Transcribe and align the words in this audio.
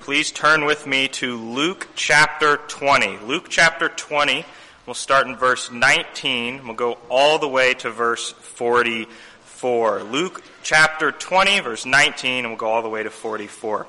please 0.00 0.32
turn 0.32 0.64
with 0.64 0.86
me 0.86 1.08
to 1.08 1.36
Luke 1.36 1.86
chapter 1.94 2.56
20. 2.56 3.18
Luke 3.18 3.46
chapter 3.50 3.90
20, 3.90 4.46
we'll 4.86 4.94
start 4.94 5.26
in 5.26 5.36
verse 5.36 5.70
19. 5.70 6.64
We'll 6.64 6.74
go 6.74 6.96
all 7.10 7.38
the 7.38 7.48
way 7.48 7.74
to 7.74 7.90
verse 7.90 8.32
44. 8.32 10.02
Luke 10.04 10.42
chapter 10.62 11.12
20, 11.12 11.60
verse 11.60 11.84
19, 11.84 12.44
and 12.44 12.48
we'll 12.48 12.56
go 12.56 12.68
all 12.68 12.82
the 12.82 12.88
way 12.88 13.02
to 13.02 13.10
44. 13.10 13.86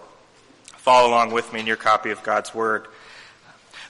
Follow 0.76 1.10
along 1.10 1.32
with 1.32 1.54
me 1.54 1.62
in 1.62 1.68
your 1.68 1.78
copy 1.78 2.12
of 2.12 2.22
God's 2.24 2.54
Word. 2.54 2.88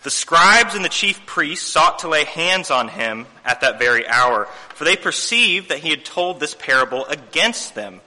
The 0.04 0.12
scribes 0.12 0.76
and 0.76 0.86
the 0.86 0.90
chief 0.90 1.26
priests 1.26 1.66
sought 1.66 2.00
to 2.00 2.08
lay 2.08 2.26
hands 2.26 2.70
on 2.70 2.88
him 2.88 3.26
at 3.44 3.62
that 3.62 3.80
very 3.80 4.08
hour, 4.08 4.46
for 4.76 4.86
they 4.86 4.96
perceived 4.96 5.70
that 5.70 5.80
he 5.80 5.90
had 5.90 6.06
told 6.06 6.40
this 6.40 6.54
parable 6.54 7.04
against 7.06 7.74
them 7.74 8.00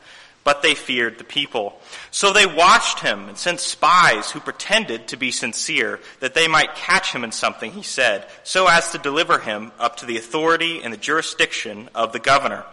but 0.44 0.62
they 0.62 0.74
feared 0.74 1.18
the 1.18 1.24
people. 1.24 1.80
So 2.10 2.32
they 2.32 2.46
watched 2.46 3.00
him 3.00 3.28
and 3.28 3.36
sent 3.36 3.60
spies 3.60 4.30
who 4.30 4.40
pretended 4.40 5.08
to 5.08 5.16
be 5.16 5.30
sincere, 5.30 6.00
that 6.20 6.34
they 6.34 6.46
might 6.46 6.76
catch 6.76 7.12
him 7.12 7.24
in 7.24 7.32
something 7.32 7.72
he 7.72 7.82
said, 7.82 8.26
so 8.44 8.68
as 8.68 8.90
to 8.90 8.98
deliver 8.98 9.38
him 9.38 9.72
up 9.78 9.96
to 9.96 10.06
the 10.06 10.18
authority 10.18 10.82
and 10.82 10.92
the 10.92 10.98
jurisdiction 10.98 11.88
of 11.94 12.12
the 12.12 12.20
governor. 12.20 12.64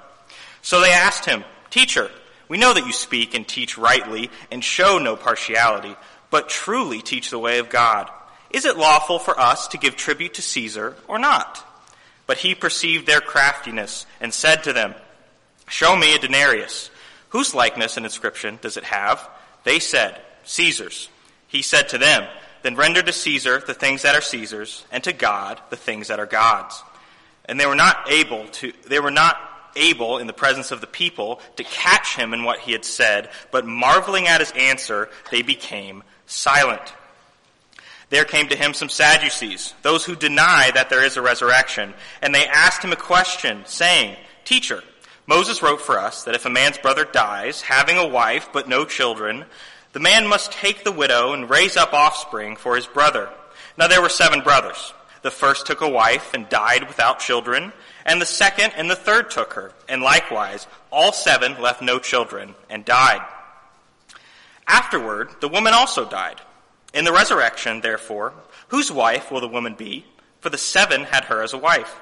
So 0.62 0.82
they 0.82 0.92
asked 0.92 1.26
him, 1.26 1.44
Teacher, 1.70 2.12
we 2.50 2.58
know 2.58 2.74
that 2.74 2.86
you 2.86 2.92
speak 2.92 3.34
and 3.34 3.48
teach 3.48 3.78
rightly 3.78 4.30
and 4.52 4.62
show 4.62 5.00
no 5.00 5.16
partiality, 5.16 5.96
but 6.30 6.50
truly 6.50 7.02
teach 7.02 7.30
the 7.30 7.40
way 7.40 7.60
of 7.60 7.70
God. 7.70 8.10
Is 8.50 8.66
it 8.66 8.78
lawful 8.78 9.18
for 9.18 9.40
us 9.40 9.70
to 9.70 9.78
give 9.78 9.96
tribute 9.96 10.34
to 10.34 10.42
Caesar 10.42 10.98
or 11.08 11.18
not? 11.18 11.66
But 12.28 12.38
he 12.38 12.54
perceived 12.54 13.08
their 13.08 13.22
craftiness 13.22 14.06
and 14.20 14.34
said 14.34 14.64
to 14.64 14.74
them, 14.74 14.94
Show 15.70 15.96
me 15.96 16.14
a 16.14 16.20
denarius. 16.20 16.91
Whose 17.32 17.56
likeness 17.56 17.98
and 17.98 18.06
inscription 18.06 18.60
does 18.62 18.78
it 18.78 18.84
have? 18.84 19.28
They 19.64 19.80
said, 19.80 20.22
Caesar's. 20.44 21.10
He 21.48 21.62
said 21.62 21.90
to 21.90 21.98
them, 21.98 22.28
Then 22.62 22.76
render 22.76 23.02
to 23.02 23.14
Caesar 23.14 23.62
the 23.66 23.74
things 23.74 24.04
that 24.04 24.16
are 24.16 24.22
Caesar's, 24.22 24.86
and 24.92 25.04
to 25.04 25.14
God 25.14 25.60
the 25.70 25.76
things 25.76 26.10
that 26.10 26.20
are 26.20 26.26
God's. 26.26 26.82
And 27.46 27.60
they 27.60 27.66
were 27.66 27.76
not 27.76 28.10
able 28.12 28.48
to, 28.48 28.74
they 28.88 29.00
were 29.00 29.12
not 29.12 29.38
able 29.76 30.18
in 30.18 30.28
the 30.28 30.34
presence 30.34 30.72
of 30.72 30.82
the 30.82 30.88
people 30.88 31.40
to 31.56 31.64
catch 31.64 32.16
him 32.16 32.34
in 32.34 32.44
what 32.44 32.60
he 32.60 32.74
had 32.74 32.86
said, 32.86 33.30
but 33.52 33.66
marveling 33.66 34.28
at 34.28 34.42
his 34.42 34.52
answer, 34.52 35.10
they 35.32 35.42
became 35.42 36.04
silent. 36.26 36.82
There 38.10 38.26
came 38.26 38.50
to 38.50 38.58
him 38.58 38.74
some 38.74 38.90
Sadducees, 38.90 39.74
those 39.84 40.04
who 40.04 40.18
deny 40.18 40.70
that 40.74 40.90
there 40.90 41.04
is 41.04 41.16
a 41.16 41.22
resurrection, 41.22 41.94
and 42.22 42.36
they 42.36 42.46
asked 42.46 42.84
him 42.84 42.92
a 42.92 42.98
question, 42.98 43.64
saying, 43.66 44.18
Teacher, 44.44 44.84
Moses 45.32 45.64
wrote 45.64 45.80
for 45.80 45.98
us 45.98 46.26
that 46.26 46.36
if 46.36 46.46
a 46.46 46.50
man's 46.50 46.78
brother 46.78 47.06
dies, 47.06 47.62
having 47.62 47.98
a 47.98 48.06
wife 48.06 48.50
but 48.52 48.68
no 48.68 48.84
children, 48.84 49.46
the 49.94 50.00
man 50.02 50.28
must 50.28 50.52
take 50.52 50.84
the 50.84 50.92
widow 50.92 51.32
and 51.32 51.50
raise 51.50 51.78
up 51.78 51.94
offspring 51.94 52.58
for 52.58 52.76
his 52.76 52.86
brother. 52.86 53.30
Now 53.78 53.88
there 53.88 54.02
were 54.02 54.10
seven 54.10 54.42
brothers. 54.42 54.94
The 55.22 55.32
first 55.32 55.66
took 55.66 55.80
a 55.80 55.90
wife 55.90 56.34
and 56.34 56.50
died 56.50 56.86
without 56.86 57.22
children, 57.22 57.72
and 58.06 58.22
the 58.22 58.26
second 58.26 58.74
and 58.76 58.92
the 58.92 58.96
third 58.98 59.32
took 59.32 59.54
her, 59.54 59.72
and 59.88 60.02
likewise 60.02 60.68
all 60.92 61.14
seven 61.14 61.62
left 61.62 61.82
no 61.82 61.98
children 61.98 62.54
and 62.70 62.84
died. 62.84 63.26
Afterward, 64.68 65.30
the 65.40 65.48
woman 65.48 65.74
also 65.74 66.04
died. 66.04 66.42
In 66.94 67.06
the 67.06 67.14
resurrection, 67.14 67.80
therefore, 67.80 68.34
whose 68.68 68.92
wife 68.92 69.32
will 69.32 69.40
the 69.40 69.48
woman 69.48 69.76
be? 69.76 70.06
For 70.42 70.50
the 70.50 70.58
seven 70.58 71.06
had 71.06 71.24
her 71.24 71.42
as 71.42 71.54
a 71.54 71.58
wife. 71.58 72.02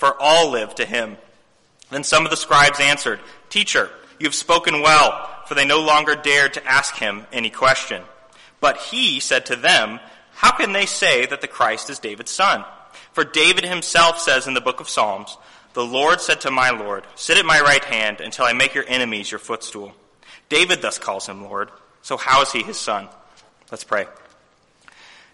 for 0.00 0.16
all 0.18 0.50
live 0.50 0.74
to 0.76 0.86
him. 0.86 1.18
Then 1.90 2.04
some 2.04 2.24
of 2.24 2.30
the 2.30 2.36
scribes 2.36 2.80
answered, 2.80 3.20
Teacher, 3.50 3.90
you 4.18 4.26
have 4.26 4.34
spoken 4.34 4.80
well, 4.80 5.28
for 5.44 5.54
they 5.54 5.66
no 5.66 5.82
longer 5.82 6.14
dared 6.14 6.54
to 6.54 6.66
ask 6.66 6.96
him 6.96 7.26
any 7.34 7.50
question. 7.50 8.02
But 8.60 8.78
he 8.78 9.20
said 9.20 9.44
to 9.46 9.56
them, 9.56 10.00
How 10.32 10.52
can 10.52 10.72
they 10.72 10.86
say 10.86 11.26
that 11.26 11.42
the 11.42 11.48
Christ 11.48 11.90
is 11.90 11.98
David's 11.98 12.30
son? 12.30 12.64
For 13.12 13.24
David 13.24 13.66
himself 13.66 14.18
says 14.18 14.46
in 14.46 14.54
the 14.54 14.62
book 14.62 14.80
of 14.80 14.88
Psalms, 14.88 15.36
The 15.74 15.84
Lord 15.84 16.22
said 16.22 16.40
to 16.42 16.50
my 16.50 16.70
Lord, 16.70 17.04
Sit 17.14 17.36
at 17.36 17.44
my 17.44 17.60
right 17.60 17.84
hand 17.84 18.22
until 18.22 18.46
I 18.46 18.54
make 18.54 18.74
your 18.74 18.86
enemies 18.88 19.30
your 19.30 19.38
footstool. 19.38 19.92
David 20.48 20.80
thus 20.80 20.98
calls 20.98 21.26
him 21.26 21.44
Lord. 21.44 21.68
So 22.00 22.16
how 22.16 22.40
is 22.40 22.52
he 22.52 22.62
his 22.62 22.78
son? 22.78 23.06
Let's 23.70 23.84
pray. 23.84 24.06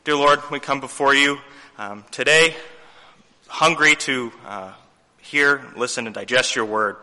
Dear 0.02 0.16
Lord, 0.16 0.40
we 0.50 0.58
come 0.58 0.80
before 0.80 1.14
you 1.14 1.38
um, 1.78 2.04
today 2.10 2.56
hungry 3.46 3.94
to 3.96 4.32
uh, 4.46 4.72
hear, 5.18 5.64
listen, 5.76 6.06
and 6.06 6.14
digest 6.14 6.56
your 6.56 6.64
word. 6.64 6.96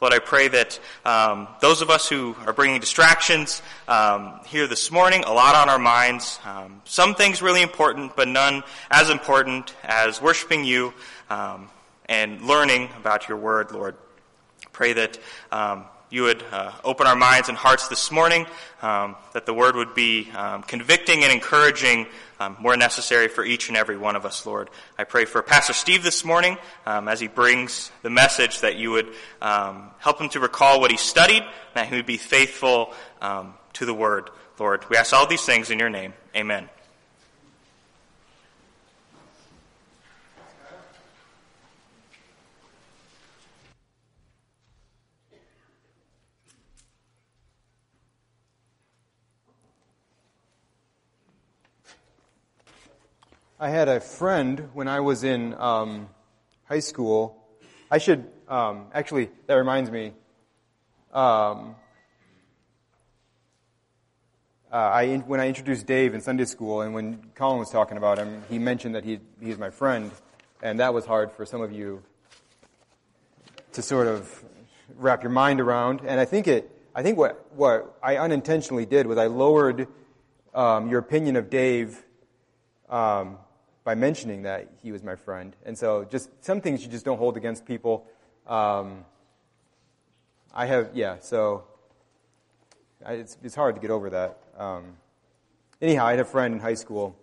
Lord, 0.00 0.12
I 0.12 0.18
pray 0.18 0.48
that 0.48 0.78
um, 1.04 1.48
those 1.60 1.80
of 1.80 1.88
us 1.88 2.08
who 2.08 2.36
are 2.46 2.52
bringing 2.52 2.80
distractions 2.80 3.62
um, 3.88 4.40
here 4.46 4.66
this 4.66 4.90
morning, 4.90 5.24
a 5.24 5.32
lot 5.32 5.54
on 5.54 5.70
our 5.70 5.78
minds, 5.78 6.38
um, 6.44 6.82
some 6.84 7.14
things 7.14 7.40
really 7.40 7.62
important, 7.62 8.14
but 8.16 8.28
none 8.28 8.64
as 8.90 9.08
important 9.08 9.74
as 9.82 10.20
worshiping 10.20 10.64
you 10.64 10.92
um, 11.30 11.70
and 12.06 12.42
learning 12.42 12.90
about 12.98 13.28
your 13.28 13.38
word, 13.38 13.70
Lord. 13.72 13.96
Pray 14.72 14.92
that 14.94 15.18
um, 15.52 15.84
you 16.14 16.22
would 16.22 16.44
uh, 16.52 16.70
open 16.84 17.08
our 17.08 17.16
minds 17.16 17.48
and 17.48 17.58
hearts 17.58 17.88
this 17.88 18.12
morning, 18.12 18.46
um, 18.82 19.16
that 19.32 19.46
the 19.46 19.52
word 19.52 19.74
would 19.74 19.94
be 19.94 20.30
convicting 20.68 21.24
and 21.24 21.32
encouraging 21.32 22.06
um, 22.38 22.54
where 22.62 22.76
necessary 22.76 23.28
for 23.28 23.44
each 23.44 23.68
and 23.68 23.76
every 23.76 23.96
one 23.96 24.14
of 24.14 24.24
us, 24.24 24.46
Lord. 24.46 24.70
I 24.96 25.04
pray 25.04 25.24
for 25.24 25.42
Pastor 25.42 25.72
Steve 25.72 26.02
this 26.02 26.24
morning 26.24 26.56
um, 26.86 27.08
as 27.08 27.18
he 27.18 27.26
brings 27.26 27.90
the 28.02 28.10
message 28.10 28.60
that 28.60 28.76
you 28.76 28.92
would 28.92 29.12
um, 29.42 29.90
help 29.98 30.20
him 30.20 30.28
to 30.30 30.40
recall 30.40 30.80
what 30.80 30.92
he 30.92 30.96
studied, 30.96 31.42
that 31.74 31.88
he 31.88 31.96
would 31.96 32.06
be 32.06 32.16
faithful 32.16 32.92
um, 33.20 33.54
to 33.74 33.84
the 33.84 33.94
word, 33.94 34.30
Lord. 34.58 34.88
We 34.88 34.96
ask 34.96 35.12
all 35.12 35.26
these 35.26 35.44
things 35.44 35.70
in 35.70 35.78
your 35.80 35.90
name. 35.90 36.14
Amen. 36.36 36.68
I 53.64 53.70
had 53.70 53.88
a 53.88 53.98
friend 53.98 54.68
when 54.74 54.88
I 54.88 55.00
was 55.00 55.24
in 55.24 55.54
um, 55.54 56.10
high 56.64 56.80
school. 56.80 57.42
I 57.90 57.96
should 57.96 58.30
um, 58.46 58.88
actually. 58.92 59.30
That 59.46 59.54
reminds 59.54 59.90
me. 59.90 60.12
Um, 61.14 61.74
uh, 64.70 64.76
I, 64.76 65.16
when 65.26 65.40
I 65.40 65.48
introduced 65.48 65.86
Dave 65.86 66.12
in 66.12 66.20
Sunday 66.20 66.44
school, 66.44 66.82
and 66.82 66.92
when 66.92 67.30
Colin 67.36 67.58
was 67.58 67.70
talking 67.70 67.96
about 67.96 68.18
him, 68.18 68.42
he 68.50 68.58
mentioned 68.58 68.96
that 68.96 69.04
he 69.04 69.20
he's 69.40 69.56
my 69.56 69.70
friend, 69.70 70.10
and 70.62 70.78
that 70.78 70.92
was 70.92 71.06
hard 71.06 71.32
for 71.32 71.46
some 71.46 71.62
of 71.62 71.72
you 71.72 72.02
to 73.72 73.80
sort 73.80 74.08
of 74.08 74.44
wrap 74.98 75.22
your 75.22 75.32
mind 75.32 75.58
around. 75.58 76.02
And 76.06 76.20
I 76.20 76.26
think 76.26 76.48
it. 76.48 76.70
I 76.94 77.02
think 77.02 77.16
what 77.16 77.46
what 77.54 77.96
I 78.02 78.18
unintentionally 78.18 78.84
did 78.84 79.06
was 79.06 79.16
I 79.16 79.28
lowered 79.28 79.88
um, 80.52 80.90
your 80.90 80.98
opinion 80.98 81.36
of 81.36 81.48
Dave 81.48 82.04
um, 82.90 83.38
by 83.84 83.94
mentioning 83.94 84.42
that 84.42 84.68
he 84.82 84.90
was 84.92 85.02
my 85.02 85.14
friend. 85.14 85.54
And 85.64 85.76
so, 85.76 86.04
just 86.04 86.30
some 86.42 86.60
things 86.62 86.82
you 86.82 86.88
just 86.90 87.04
don't 87.04 87.18
hold 87.18 87.36
against 87.36 87.66
people. 87.66 88.06
Um, 88.46 89.04
I 90.54 90.66
have, 90.66 90.90
yeah, 90.94 91.18
so 91.20 91.64
I, 93.04 93.14
it's, 93.14 93.36
it's 93.42 93.54
hard 93.54 93.74
to 93.74 93.80
get 93.80 93.90
over 93.90 94.10
that. 94.10 94.38
Um, 94.56 94.96
anyhow, 95.82 96.06
I 96.06 96.12
had 96.12 96.20
a 96.20 96.24
friend 96.24 96.54
in 96.54 96.60
high 96.60 96.74
school, 96.74 97.14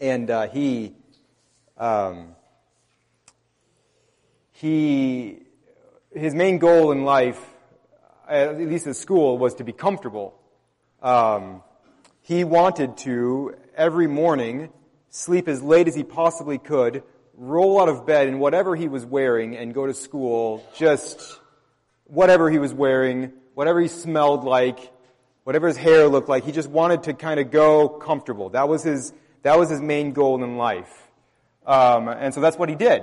and 0.00 0.28
uh, 0.30 0.48
he, 0.48 0.94
um, 1.78 2.34
he, 4.52 5.38
his 6.12 6.34
main 6.34 6.58
goal 6.58 6.90
in 6.90 7.04
life, 7.04 7.40
at 8.28 8.58
least 8.58 8.88
at 8.88 8.96
school, 8.96 9.38
was 9.38 9.54
to 9.56 9.64
be 9.64 9.72
comfortable. 9.72 10.34
Um, 11.02 11.62
he 12.22 12.44
wanted 12.44 12.96
to 12.98 13.56
every 13.76 14.06
morning 14.06 14.70
sleep 15.10 15.48
as 15.48 15.62
late 15.62 15.88
as 15.88 15.94
he 15.94 16.04
possibly 16.04 16.58
could, 16.58 17.02
roll 17.34 17.80
out 17.80 17.88
of 17.88 18.06
bed 18.06 18.28
in 18.28 18.38
whatever 18.38 18.74
he 18.74 18.88
was 18.88 19.04
wearing, 19.04 19.56
and 19.56 19.74
go 19.74 19.86
to 19.86 19.94
school 19.94 20.64
just 20.76 21.38
whatever 22.04 22.50
he 22.50 22.58
was 22.58 22.72
wearing, 22.72 23.32
whatever 23.54 23.80
he 23.80 23.88
smelled 23.88 24.44
like, 24.44 24.92
whatever 25.44 25.68
his 25.68 25.76
hair 25.76 26.08
looked 26.08 26.28
like. 26.28 26.44
He 26.44 26.52
just 26.52 26.68
wanted 26.68 27.04
to 27.04 27.14
kind 27.14 27.40
of 27.40 27.50
go 27.50 27.88
comfortable. 27.88 28.50
That 28.50 28.68
was 28.68 28.82
his, 28.82 29.12
that 29.42 29.58
was 29.58 29.70
his 29.70 29.80
main 29.80 30.12
goal 30.12 30.42
in 30.42 30.56
life. 30.56 31.08
Um, 31.66 32.08
and 32.08 32.34
so 32.34 32.40
that's 32.40 32.56
what 32.56 32.68
he 32.68 32.74
did. 32.74 33.02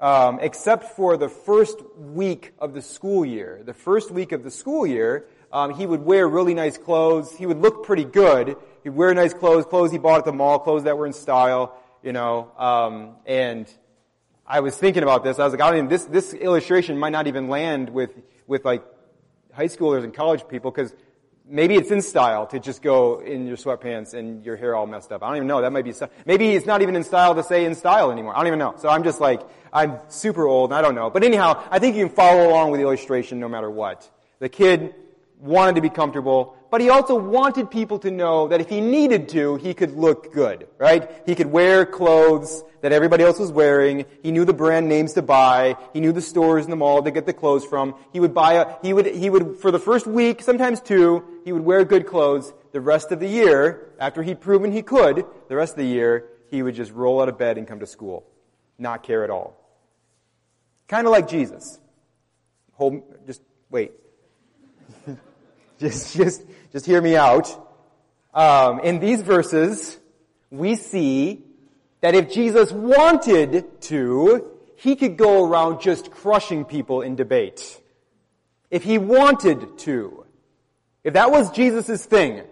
Um, 0.00 0.38
except 0.40 0.96
for 0.96 1.16
the 1.16 1.28
first 1.28 1.78
week 1.96 2.52
of 2.58 2.74
the 2.74 2.82
school 2.82 3.24
year. 3.24 3.62
The 3.64 3.72
first 3.72 4.10
week 4.10 4.32
of 4.32 4.42
the 4.42 4.50
school 4.50 4.86
year, 4.86 5.26
um, 5.54 5.72
he 5.72 5.86
would 5.86 6.04
wear 6.04 6.26
really 6.26 6.52
nice 6.52 6.76
clothes. 6.76 7.34
He 7.34 7.46
would 7.46 7.58
look 7.62 7.84
pretty 7.84 8.04
good. 8.04 8.56
He'd 8.82 8.90
wear 8.90 9.14
nice 9.14 9.32
clothes, 9.32 9.64
clothes 9.64 9.92
he 9.92 9.98
bought 9.98 10.18
at 10.18 10.24
the 10.24 10.32
mall, 10.32 10.58
clothes 10.58 10.82
that 10.82 10.98
were 10.98 11.06
in 11.06 11.12
style, 11.12 11.80
you 12.02 12.12
know. 12.12 12.50
Um, 12.58 13.14
and 13.24 13.72
I 14.44 14.60
was 14.60 14.76
thinking 14.76 15.04
about 15.04 15.22
this. 15.22 15.38
I 15.38 15.44
was 15.44 15.52
like, 15.52 15.62
I 15.62 15.70
mean, 15.70 15.86
this 15.86 16.04
this 16.06 16.34
illustration 16.34 16.98
might 16.98 17.10
not 17.10 17.28
even 17.28 17.48
land 17.48 17.88
with 17.88 18.10
with 18.48 18.64
like 18.64 18.84
high 19.52 19.68
schoolers 19.68 20.02
and 20.02 20.12
college 20.12 20.46
people 20.48 20.72
because 20.72 20.92
maybe 21.46 21.76
it's 21.76 21.92
in 21.92 22.02
style 22.02 22.48
to 22.48 22.58
just 22.58 22.82
go 22.82 23.20
in 23.20 23.46
your 23.46 23.56
sweatpants 23.56 24.12
and 24.12 24.44
your 24.44 24.56
hair 24.56 24.74
all 24.74 24.88
messed 24.88 25.12
up. 25.12 25.22
I 25.22 25.28
don't 25.28 25.36
even 25.36 25.46
know. 25.46 25.60
That 25.60 25.72
might 25.72 25.84
be 25.84 25.94
maybe 26.26 26.50
it's 26.50 26.66
not 26.66 26.82
even 26.82 26.96
in 26.96 27.04
style 27.04 27.32
to 27.36 27.44
say 27.44 27.64
in 27.64 27.76
style 27.76 28.10
anymore. 28.10 28.34
I 28.34 28.38
don't 28.38 28.48
even 28.48 28.58
know. 28.58 28.74
So 28.78 28.88
I'm 28.88 29.04
just 29.04 29.20
like 29.20 29.40
I'm 29.72 30.00
super 30.08 30.48
old 30.48 30.70
and 30.70 30.76
I 30.76 30.82
don't 30.82 30.96
know. 30.96 31.10
But 31.10 31.22
anyhow, 31.22 31.62
I 31.70 31.78
think 31.78 31.94
you 31.94 32.08
can 32.08 32.16
follow 32.16 32.48
along 32.48 32.72
with 32.72 32.80
the 32.80 32.86
illustration 32.86 33.38
no 33.38 33.48
matter 33.48 33.70
what. 33.70 34.10
The 34.40 34.48
kid 34.48 34.94
wanted 35.38 35.74
to 35.76 35.80
be 35.80 35.90
comfortable, 35.90 36.56
but 36.70 36.80
he 36.80 36.90
also 36.90 37.14
wanted 37.14 37.70
people 37.70 37.98
to 38.00 38.10
know 38.10 38.48
that 38.48 38.60
if 38.60 38.68
he 38.68 38.80
needed 38.80 39.28
to, 39.30 39.56
he 39.56 39.74
could 39.74 39.92
look 39.92 40.32
good, 40.32 40.66
right? 40.78 41.10
He 41.26 41.34
could 41.34 41.46
wear 41.46 41.86
clothes 41.86 42.64
that 42.80 42.92
everybody 42.92 43.24
else 43.24 43.38
was 43.38 43.52
wearing. 43.52 44.06
He 44.22 44.30
knew 44.30 44.44
the 44.44 44.52
brand 44.52 44.88
names 44.88 45.14
to 45.14 45.22
buy. 45.22 45.76
He 45.92 46.00
knew 46.00 46.12
the 46.12 46.20
stores 46.20 46.64
in 46.64 46.70
the 46.70 46.76
mall 46.76 47.02
to 47.02 47.10
get 47.10 47.26
the 47.26 47.32
clothes 47.32 47.64
from. 47.64 47.94
He 48.12 48.20
would 48.20 48.34
buy 48.34 48.54
a, 48.54 48.76
he 48.82 48.92
would, 48.92 49.06
he 49.06 49.30
would, 49.30 49.58
for 49.58 49.70
the 49.70 49.78
first 49.78 50.06
week, 50.06 50.42
sometimes 50.42 50.80
two, 50.80 51.24
he 51.44 51.52
would 51.52 51.64
wear 51.64 51.84
good 51.84 52.06
clothes. 52.06 52.52
The 52.72 52.80
rest 52.80 53.12
of 53.12 53.20
the 53.20 53.28
year, 53.28 53.92
after 53.98 54.22
he'd 54.22 54.40
proven 54.40 54.72
he 54.72 54.82
could, 54.82 55.24
the 55.48 55.56
rest 55.56 55.74
of 55.74 55.78
the 55.78 55.86
year, 55.86 56.28
he 56.50 56.62
would 56.62 56.74
just 56.74 56.92
roll 56.92 57.22
out 57.22 57.28
of 57.28 57.38
bed 57.38 57.56
and 57.56 57.66
come 57.66 57.80
to 57.80 57.86
school. 57.86 58.26
Not 58.78 59.02
care 59.02 59.24
at 59.24 59.30
all. 59.30 59.56
Kind 60.88 61.06
of 61.06 61.12
like 61.12 61.28
Jesus. 61.28 61.78
Hold, 62.74 63.02
just 63.26 63.40
wait. 63.70 63.92
just, 65.78 66.16
just, 66.16 66.42
just 66.72 66.86
hear 66.86 67.00
me 67.00 67.16
out. 67.16 67.48
Um, 68.32 68.80
in 68.80 69.00
these 69.00 69.22
verses, 69.22 69.98
we 70.50 70.76
see 70.76 71.42
that 72.00 72.14
if 72.14 72.30
Jesus 72.30 72.72
wanted 72.72 73.80
to, 73.82 74.50
he 74.76 74.96
could 74.96 75.16
go 75.16 75.44
around 75.44 75.80
just 75.80 76.10
crushing 76.10 76.64
people 76.64 77.02
in 77.02 77.16
debate. 77.16 77.80
If 78.70 78.82
he 78.82 78.98
wanted 78.98 79.78
to. 79.78 80.26
If 81.02 81.14
that 81.14 81.30
was 81.30 81.50
Jesus' 81.52 82.04
thing, 82.04 82.42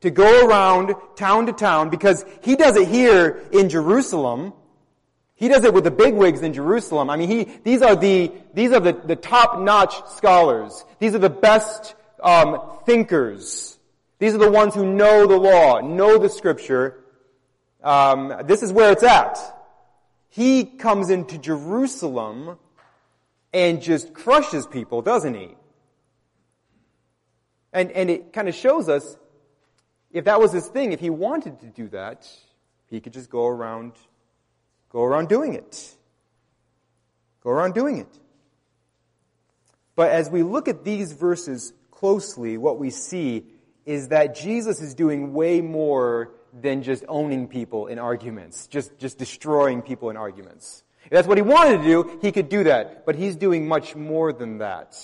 to 0.00 0.10
go 0.10 0.46
around 0.46 0.94
town 1.16 1.46
to 1.46 1.52
town, 1.52 1.90
because 1.90 2.24
he 2.42 2.56
does 2.56 2.76
it 2.76 2.88
here 2.88 3.42
in 3.52 3.68
Jerusalem, 3.68 4.52
he 5.34 5.48
does 5.48 5.64
it 5.64 5.72
with 5.72 5.84
the 5.84 5.90
bigwigs 5.90 6.42
in 6.42 6.52
Jerusalem. 6.52 7.10
I 7.10 7.16
mean, 7.16 7.28
he, 7.28 7.44
these 7.62 7.82
are 7.82 7.94
the, 7.94 8.32
these 8.54 8.72
are 8.72 8.80
the, 8.80 8.92
the 8.92 9.16
top-notch 9.16 10.08
scholars. 10.10 10.84
These 10.98 11.14
are 11.14 11.20
the 11.20 11.30
best, 11.30 11.94
um, 12.22 12.60
thinkers. 12.84 13.78
These 14.18 14.34
are 14.34 14.38
the 14.38 14.50
ones 14.50 14.74
who 14.74 14.84
know 14.84 15.26
the 15.26 15.36
law, 15.36 15.80
know 15.80 16.18
the 16.18 16.28
scripture, 16.28 17.04
um, 17.82 18.34
this 18.44 18.62
is 18.62 18.72
where 18.72 18.92
it's 18.92 19.02
at. 19.02 19.38
He 20.28 20.64
comes 20.64 21.10
into 21.10 21.38
Jerusalem 21.38 22.58
and 23.52 23.80
just 23.80 24.12
crushes 24.12 24.66
people, 24.66 25.02
doesn't 25.02 25.34
he? 25.34 25.54
And, 27.72 27.92
and 27.92 28.10
it 28.10 28.32
kind 28.32 28.48
of 28.48 28.54
shows 28.54 28.88
us 28.88 29.16
if 30.10 30.24
that 30.24 30.40
was 30.40 30.52
his 30.52 30.66
thing, 30.66 30.92
if 30.92 31.00
he 31.00 31.10
wanted 31.10 31.60
to 31.60 31.66
do 31.66 31.88
that, 31.88 32.28
he 32.88 33.00
could 33.00 33.12
just 33.12 33.30
go 33.30 33.46
around, 33.46 33.92
go 34.90 35.02
around 35.04 35.28
doing 35.28 35.54
it. 35.54 35.94
Go 37.42 37.50
around 37.50 37.74
doing 37.74 37.98
it. 37.98 38.18
But 39.94 40.10
as 40.10 40.30
we 40.30 40.42
look 40.42 40.66
at 40.68 40.84
these 40.84 41.12
verses 41.12 41.72
closely, 41.98 42.56
what 42.56 42.78
we 42.78 42.90
see 42.90 43.44
is 43.84 44.08
that 44.08 44.36
Jesus 44.36 44.80
is 44.80 44.94
doing 44.94 45.32
way 45.32 45.60
more 45.60 46.30
than 46.52 46.82
just 46.82 47.04
owning 47.08 47.48
people 47.48 47.88
in 47.88 47.98
arguments, 47.98 48.68
just, 48.68 48.96
just 48.98 49.18
destroying 49.18 49.82
people 49.82 50.08
in 50.10 50.16
arguments. 50.16 50.84
If 51.04 51.10
that's 51.10 51.26
what 51.26 51.38
he 51.38 51.42
wanted 51.42 51.78
to 51.78 51.84
do, 51.84 52.18
he 52.22 52.30
could 52.30 52.48
do 52.48 52.64
that. 52.64 53.04
But 53.04 53.16
he's 53.16 53.34
doing 53.34 53.66
much 53.66 53.96
more 53.96 54.32
than 54.32 54.58
that. 54.58 54.96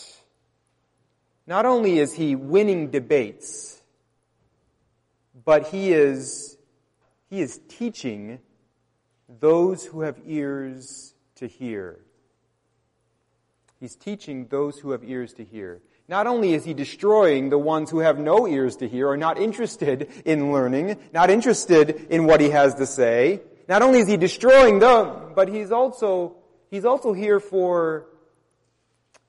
Not 1.47 1.67
only 1.67 1.99
is 1.99 2.15
he 2.15 2.37
winning 2.37 2.91
debates, 2.91 3.83
but 5.45 5.67
he 5.69 5.93
is, 5.93 6.57
he 7.29 7.41
is 7.41 7.61
teaching 7.69 8.39
those 9.41 9.85
who 9.85 10.03
have 10.03 10.21
ears 10.27 11.15
to 11.37 11.49
hear. 11.49 12.01
He's 13.81 13.97
teaching 13.97 14.47
those 14.47 14.79
who 14.79 14.93
have 14.93 15.03
ears 15.03 15.33
to 15.35 15.45
hear. 15.45 15.83
Not 16.07 16.27
only 16.27 16.53
is 16.53 16.65
he 16.65 16.75
destroying 16.75 17.49
the 17.49 17.59
ones 17.59 17.91
who 17.91 18.01
have 18.01 18.19
no 18.19 18.47
ears 18.47 18.77
to 18.77 18.89
hear, 18.89 19.09
are 19.09 19.17
not 19.17 19.39
interested 19.39 20.11
in 20.25 20.53
learning, 20.53 20.99
not 21.13 21.31
interested 21.31 22.09
in 22.11 22.27
what 22.27 22.41
he 22.41 22.51
has 22.51 22.75
to 22.75 22.87
say, 22.87 23.41
not 23.69 23.81
only 23.81 24.01
is 24.01 24.09
he 24.09 24.19
destroying 24.19 24.79
them, 24.79 25.33
but 25.35 25.49
he's 25.49 25.73
also, 25.73 26.37
he's 26.71 26.85
also 26.85 27.15
here 27.15 27.41
for 27.41 28.07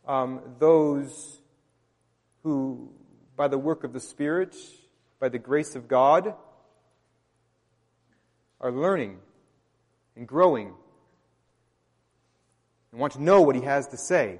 um, 0.06 0.42
those 0.60 1.40
who, 2.44 2.90
by 3.38 3.48
the 3.48 3.58
work 3.58 3.86
of 3.86 3.94
the 3.94 4.00
Spirit, 4.00 4.56
by 5.20 5.30
the 5.30 5.40
grace 5.40 5.76
of 5.76 5.88
God, 5.88 6.34
are 8.60 8.72
learning 8.72 9.20
and 10.16 10.28
growing 10.28 10.74
and 12.92 13.00
want 13.00 13.14
to 13.14 13.24
know 13.24 13.42
what 13.42 13.56
he 13.56 13.62
has 13.62 13.88
to 13.88 13.98
say. 13.98 14.40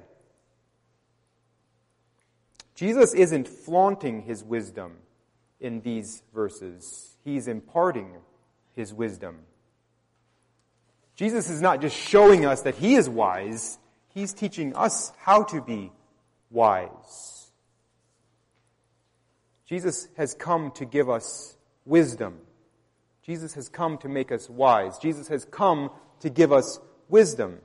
Jesus 2.76 3.14
isn't 3.14 3.48
flaunting 3.48 4.22
his 4.22 4.44
wisdom 4.44 4.98
in 5.60 5.80
these 5.80 6.22
verses. 6.34 7.16
He's 7.24 7.48
imparting 7.48 8.12
his 8.76 8.92
wisdom. 8.92 9.38
Jesus 11.16 11.48
is 11.48 11.62
not 11.62 11.80
just 11.80 11.96
showing 11.96 12.44
us 12.44 12.60
that 12.62 12.74
he 12.74 12.94
is 12.94 13.08
wise, 13.08 13.78
he's 14.12 14.34
teaching 14.34 14.76
us 14.76 15.10
how 15.18 15.44
to 15.44 15.62
be 15.62 15.90
wise. 16.50 17.50
Jesus 19.64 20.08
has 20.18 20.34
come 20.34 20.70
to 20.72 20.84
give 20.84 21.08
us 21.08 21.56
wisdom. 21.86 22.38
Jesus 23.22 23.54
has 23.54 23.70
come 23.70 23.96
to 23.98 24.08
make 24.08 24.30
us 24.30 24.50
wise. 24.50 24.98
Jesus 24.98 25.28
has 25.28 25.46
come 25.46 25.90
to 26.20 26.28
give 26.28 26.52
us 26.52 26.78
wisdom. 27.08 27.58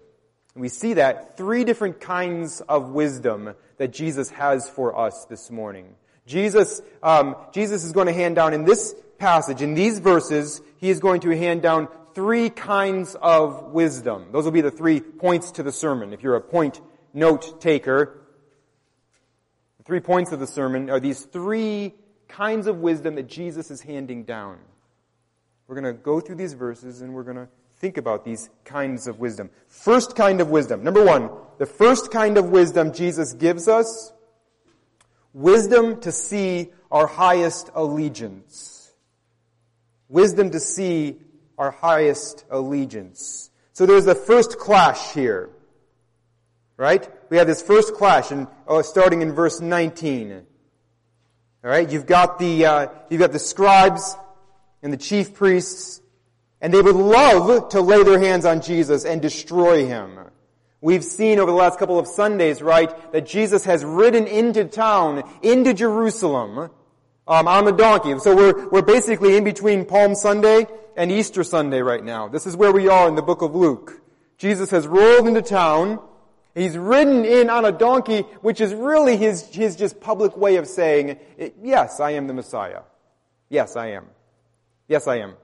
And 0.54 0.62
we 0.62 0.70
see 0.70 0.94
that 0.96 1.38
three 1.38 1.64
different 1.64 2.02
kinds 2.02 2.62
of 2.62 2.90
wisdom 2.90 3.54
that 3.78 3.94
Jesus 3.94 4.30
has 4.32 4.70
for 4.70 4.98
us 4.98 5.26
this 5.26 5.50
morning. 5.50 5.96
Jesus, 6.26 6.82
um, 7.02 7.36
Jesus 7.54 7.84
is 7.84 7.94
going 7.94 8.08
to 8.08 8.14
hand 8.14 8.36
down 8.36 8.54
in 8.54 8.66
this 8.66 8.94
passage, 9.18 9.62
in 9.62 9.74
these 9.74 10.00
verses, 10.00 10.62
he 10.78 10.90
is 10.90 11.00
going 11.00 11.22
to 11.22 11.38
hand 11.38 11.62
down 11.62 11.88
three 12.14 12.50
kinds 12.50 13.16
of 13.16 13.72
wisdom. 13.72 14.28
Those 14.32 14.44
will 14.44 14.52
be 14.52 14.62
the 14.62 14.72
three 14.72 15.00
points 15.00 15.52
to 15.54 15.64
the 15.64 15.72
sermon. 15.72 16.14
If 16.14 16.24
you're 16.24 16.36
a 16.36 16.42
point 16.42 16.82
note 17.14 17.62
taker, 17.62 18.18
the 19.78 19.84
three 19.84 20.00
points 20.00 20.32
of 20.32 20.40
the 20.40 20.48
sermon 20.48 20.90
are 20.90 21.00
these 21.00 21.24
three 21.24 21.94
kinds 22.28 22.68
of 22.68 22.78
wisdom 22.78 23.16
that 23.16 23.28
Jesus 23.28 23.72
is 23.72 23.82
handing 23.82 24.24
down. 24.24 24.58
We're 25.68 25.80
going 25.80 25.96
to 25.96 26.02
go 26.02 26.20
through 26.20 26.36
these 26.36 26.54
verses 26.54 27.02
and 27.02 27.14
we're 27.14 27.24
going 27.24 27.38
to 27.38 27.48
think 27.82 27.98
about 27.98 28.24
these 28.24 28.48
kinds 28.64 29.08
of 29.08 29.20
wisdom. 29.20 29.50
First 29.68 30.16
kind 30.16 30.40
of 30.40 30.52
wisdom. 30.52 30.84
Number 30.84 31.04
one, 31.04 31.32
the 31.58 31.66
first 31.66 32.12
kind 32.12 32.38
of 32.38 32.52
wisdom 32.52 32.94
Jesus 32.94 33.34
gives 33.34 33.68
us, 33.68 34.14
wisdom 35.34 36.00
to 36.02 36.12
see 36.12 36.70
our 36.92 37.08
highest 37.08 37.72
allegiance. 37.74 38.92
Wisdom 40.10 40.52
to 40.52 40.60
see 40.60 41.18
our 41.58 41.72
highest 41.72 42.46
allegiance. 42.52 43.50
So 43.74 43.88
there's 43.88 44.06
the 44.06 44.16
first 44.16 44.60
clash 44.60 45.14
here. 45.14 45.50
Right? 46.78 47.10
We 47.32 47.38
have 47.38 47.48
this 47.48 47.64
first 47.64 47.96
clash, 47.96 48.30
and 48.32 48.48
oh, 48.68 48.84
starting 48.84 49.24
in 49.24 49.34
verse 49.34 49.60
19. 49.60 50.34
All 51.64 51.70
right, 51.70 51.90
you've 51.90 52.08
got 52.08 52.40
the 52.40 52.66
uh, 52.66 52.88
you've 53.10 53.22
got 53.22 53.32
the 53.32 53.40
scribes 53.40 54.16
and 54.82 54.92
the 54.92 54.98
chief 54.98 55.36
priests 55.36 56.01
and 56.62 56.74
they 56.74 56.82
would 56.82 56.96
love 56.96 57.70
to 57.70 57.82
lay 57.82 58.04
their 58.04 58.20
hands 58.20 58.46
on 58.46 58.62
Jesus 58.62 59.04
and 59.04 59.22
destroy 59.22 59.86
him. 59.86 60.20
We've 60.80 61.04
seen 61.04 61.40
over 61.40 61.52
the 61.52 61.58
last 61.58 61.80
couple 61.80 62.00
of 62.00 62.08
Sundays, 62.08 62.62
right, 62.62 63.12
that 63.12 63.26
Jesus 63.26 63.66
has 63.66 63.84
ridden 63.84 64.28
into 64.28 64.66
town, 64.66 65.24
into 65.42 65.74
Jerusalem, 65.74 66.70
um, 67.28 67.48
on 67.48 67.66
the 67.66 67.72
donkey. 67.72 68.18
So 68.20 68.36
we're, 68.36 68.70
we're 68.70 68.82
basically 68.82 69.38
in 69.38 69.44
between 69.44 69.86
Palm 69.86 70.16
Sunday 70.16 70.68
and 70.96 71.12
Easter 71.12 71.44
Sunday 71.44 71.82
right 71.82 72.04
now. 72.04 72.28
This 72.28 72.48
is 72.48 72.56
where 72.56 72.72
we 72.72 72.88
are 72.88 73.08
in 73.08 73.16
the 73.16 73.22
book 73.22 73.42
of 73.42 73.56
Luke. 73.56 74.02
Jesus 74.38 74.72
has 74.72 74.88
rolled 74.88 75.28
into 75.28 75.42
town, 75.42 76.00
He's 76.54 76.78
ridden 76.78 77.24
in 77.24 77.50
on 77.50 77.64
a 77.64 77.72
donkey, 77.72 78.22
which 78.42 78.60
is 78.60 78.74
really 78.74 79.16
his, 79.16 79.48
his 79.48 79.76
just 79.78 80.02
public 80.02 80.36
way 80.36 80.58
of 80.58 80.68
saying, 80.68 81.18
yes, 81.62 82.00
I 82.00 82.12
am 82.12 82.28
the 82.28 82.34
Messiah. 82.34 82.82
Yes, 83.50 83.76
I 83.78 83.92
am. 83.92 84.06
Yes, 84.88 85.08
I 85.08 85.20
am. 85.20 85.36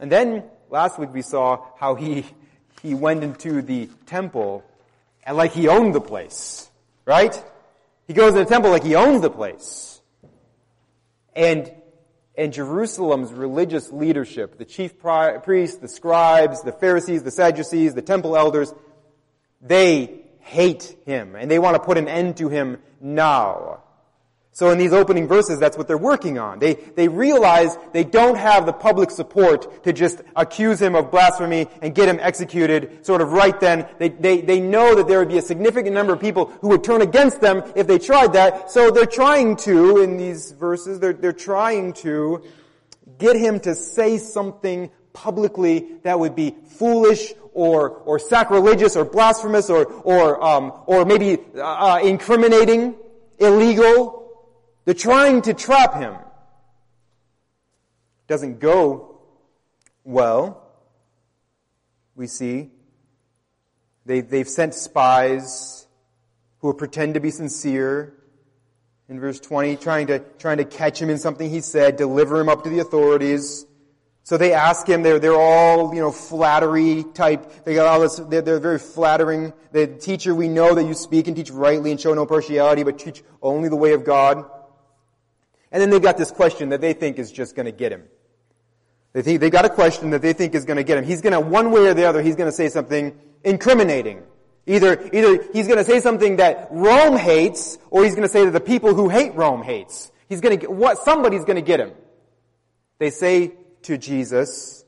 And 0.00 0.10
then 0.10 0.44
last 0.70 0.98
week 0.98 1.12
we 1.12 1.22
saw 1.22 1.64
how 1.78 1.94
he, 1.94 2.24
he 2.82 2.94
went 2.94 3.24
into 3.24 3.62
the 3.62 3.88
temple 4.06 4.64
and 5.24 5.36
like 5.36 5.52
he 5.52 5.68
owned 5.68 5.94
the 5.94 6.00
place. 6.00 6.70
Right? 7.04 7.42
He 8.06 8.14
goes 8.14 8.32
to 8.32 8.40
the 8.40 8.44
temple 8.44 8.70
like 8.70 8.84
he 8.84 8.94
owns 8.94 9.22
the 9.22 9.30
place. 9.30 10.00
And, 11.34 11.72
and 12.36 12.52
Jerusalem's 12.52 13.32
religious 13.32 13.92
leadership, 13.92 14.58
the 14.58 14.64
chief 14.64 14.98
priests, 14.98 15.78
the 15.78 15.88
scribes, 15.88 16.62
the 16.62 16.72
Pharisees, 16.72 17.22
the 17.22 17.30
Sadducees, 17.30 17.94
the 17.94 18.02
temple 18.02 18.36
elders, 18.36 18.72
they 19.60 20.24
hate 20.40 20.96
him 21.04 21.36
and 21.36 21.50
they 21.50 21.58
want 21.58 21.76
to 21.76 21.82
put 21.82 21.98
an 21.98 22.08
end 22.08 22.38
to 22.38 22.48
him 22.48 22.78
now. 23.00 23.77
So 24.58 24.70
in 24.72 24.78
these 24.78 24.92
opening 24.92 25.28
verses, 25.28 25.60
that's 25.60 25.78
what 25.78 25.86
they're 25.86 25.96
working 25.96 26.36
on. 26.36 26.58
They, 26.58 26.74
they 26.74 27.06
realize 27.06 27.78
they 27.92 28.02
don't 28.02 28.36
have 28.36 28.66
the 28.66 28.72
public 28.72 29.12
support 29.12 29.84
to 29.84 29.92
just 29.92 30.20
accuse 30.34 30.82
him 30.82 30.96
of 30.96 31.12
blasphemy 31.12 31.68
and 31.80 31.94
get 31.94 32.08
him 32.08 32.18
executed 32.20 33.06
sort 33.06 33.20
of 33.20 33.30
right 33.30 33.58
then. 33.60 33.86
They, 34.00 34.08
they, 34.08 34.40
they 34.40 34.58
know 34.58 34.96
that 34.96 35.06
there 35.06 35.20
would 35.20 35.28
be 35.28 35.38
a 35.38 35.42
significant 35.42 35.94
number 35.94 36.12
of 36.12 36.18
people 36.18 36.46
who 36.60 36.70
would 36.70 36.82
turn 36.82 37.02
against 37.02 37.40
them 37.40 37.62
if 37.76 37.86
they 37.86 38.00
tried 38.00 38.32
that. 38.32 38.72
So 38.72 38.90
they're 38.90 39.06
trying 39.06 39.54
to, 39.58 40.02
in 40.02 40.16
these 40.16 40.50
verses, 40.50 40.98
they're, 40.98 41.12
they're 41.12 41.32
trying 41.32 41.92
to 42.02 42.42
get 43.16 43.36
him 43.36 43.60
to 43.60 43.76
say 43.76 44.18
something 44.18 44.90
publicly 45.12 45.86
that 46.02 46.18
would 46.18 46.34
be 46.34 46.56
foolish 46.66 47.32
or, 47.52 47.90
or 47.90 48.18
sacrilegious 48.18 48.96
or 48.96 49.04
blasphemous 49.04 49.70
or, 49.70 49.84
or, 49.84 50.44
um, 50.44 50.72
or 50.86 51.04
maybe 51.04 51.38
uh, 51.54 51.60
uh 51.60 52.00
incriminating, 52.02 52.96
illegal, 53.38 54.18
they're 54.88 54.94
trying 54.94 55.42
to 55.42 55.52
trap 55.52 55.96
him. 55.96 56.14
Doesn't 58.26 58.58
go 58.58 59.20
well. 60.02 60.66
We 62.16 62.26
see 62.26 62.70
they, 64.06 64.22
they've 64.22 64.48
sent 64.48 64.72
spies 64.72 65.86
who 66.60 66.72
pretend 66.72 67.12
to 67.14 67.20
be 67.20 67.30
sincere. 67.30 68.14
In 69.10 69.20
verse 69.20 69.38
20, 69.40 69.76
trying 69.76 70.06
to, 70.06 70.20
trying 70.38 70.56
to 70.56 70.64
catch 70.64 71.02
him 71.02 71.10
in 71.10 71.18
something 71.18 71.50
he 71.50 71.60
said, 71.60 71.96
deliver 71.96 72.40
him 72.40 72.48
up 72.48 72.64
to 72.64 72.70
the 72.70 72.78
authorities. 72.78 73.66
So 74.22 74.38
they 74.38 74.54
ask 74.54 74.88
him, 74.88 75.02
they're, 75.02 75.18
they're 75.18 75.34
all, 75.34 75.94
you 75.94 76.00
know, 76.00 76.12
flattery 76.12 77.04
type, 77.12 77.66
they 77.66 77.74
got 77.74 77.86
all 77.86 77.98
oh, 77.98 78.02
this, 78.04 78.16
they're, 78.16 78.40
they're 78.40 78.58
very 78.58 78.78
flattering. 78.78 79.52
The 79.72 79.86
teacher, 79.86 80.34
we 80.34 80.48
know 80.48 80.74
that 80.74 80.84
you 80.84 80.94
speak 80.94 81.26
and 81.28 81.36
teach 81.36 81.50
rightly 81.50 81.90
and 81.90 82.00
show 82.00 82.14
no 82.14 82.24
partiality, 82.24 82.84
but 82.84 82.98
teach 82.98 83.22
only 83.42 83.68
the 83.68 83.76
way 83.76 83.92
of 83.92 84.02
God. 84.02 84.46
And 85.70 85.82
then 85.82 85.90
they've 85.90 86.02
got 86.02 86.16
this 86.16 86.30
question 86.30 86.70
that 86.70 86.80
they 86.80 86.92
think 86.92 87.18
is 87.18 87.30
just 87.30 87.54
going 87.54 87.66
to 87.66 87.72
get 87.72 87.92
him. 87.92 88.04
They 89.12 89.22
think, 89.22 89.40
they've 89.40 89.52
got 89.52 89.64
a 89.64 89.70
question 89.70 90.10
that 90.10 90.22
they 90.22 90.32
think 90.32 90.54
is 90.54 90.64
going 90.64 90.76
to 90.76 90.84
get 90.84 90.98
him. 90.98 91.04
He's 91.04 91.20
going 91.20 91.32
to, 91.32 91.40
one 91.40 91.70
way 91.70 91.86
or 91.86 91.94
the 91.94 92.04
other, 92.04 92.22
he's 92.22 92.36
going 92.36 92.48
to 92.48 92.56
say 92.56 92.68
something 92.68 93.18
incriminating. 93.44 94.22
Either, 94.66 95.08
either 95.12 95.42
he's 95.52 95.66
going 95.66 95.78
to 95.78 95.84
say 95.84 96.00
something 96.00 96.36
that 96.36 96.68
Rome 96.70 97.16
hates, 97.16 97.78
or 97.90 98.04
he's 98.04 98.14
going 98.14 98.26
to 98.26 98.32
say 98.32 98.44
that 98.44 98.50
the 98.50 98.60
people 98.60 98.94
who 98.94 99.08
hate 99.08 99.34
Rome 99.34 99.62
hates. 99.62 100.12
He's 100.28 100.40
going 100.40 100.58
to 100.58 100.60
get, 100.60 100.70
what, 100.70 100.98
somebody's 100.98 101.44
going 101.44 101.56
to 101.56 101.62
get 101.62 101.80
him. 101.80 101.92
They 102.98 103.10
say 103.10 103.54
to 103.82 103.96
Jesus, 103.96 104.84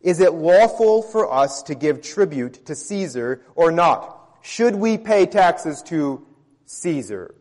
is 0.00 0.20
it 0.20 0.34
lawful 0.34 1.02
for 1.02 1.32
us 1.32 1.62
to 1.64 1.74
give 1.74 2.02
tribute 2.02 2.66
to 2.66 2.74
Caesar 2.74 3.40
or 3.54 3.72
not? 3.72 4.38
Should 4.42 4.76
we 4.76 4.98
pay 4.98 5.24
taxes 5.24 5.82
to 5.84 6.26
Caesar? 6.66 7.34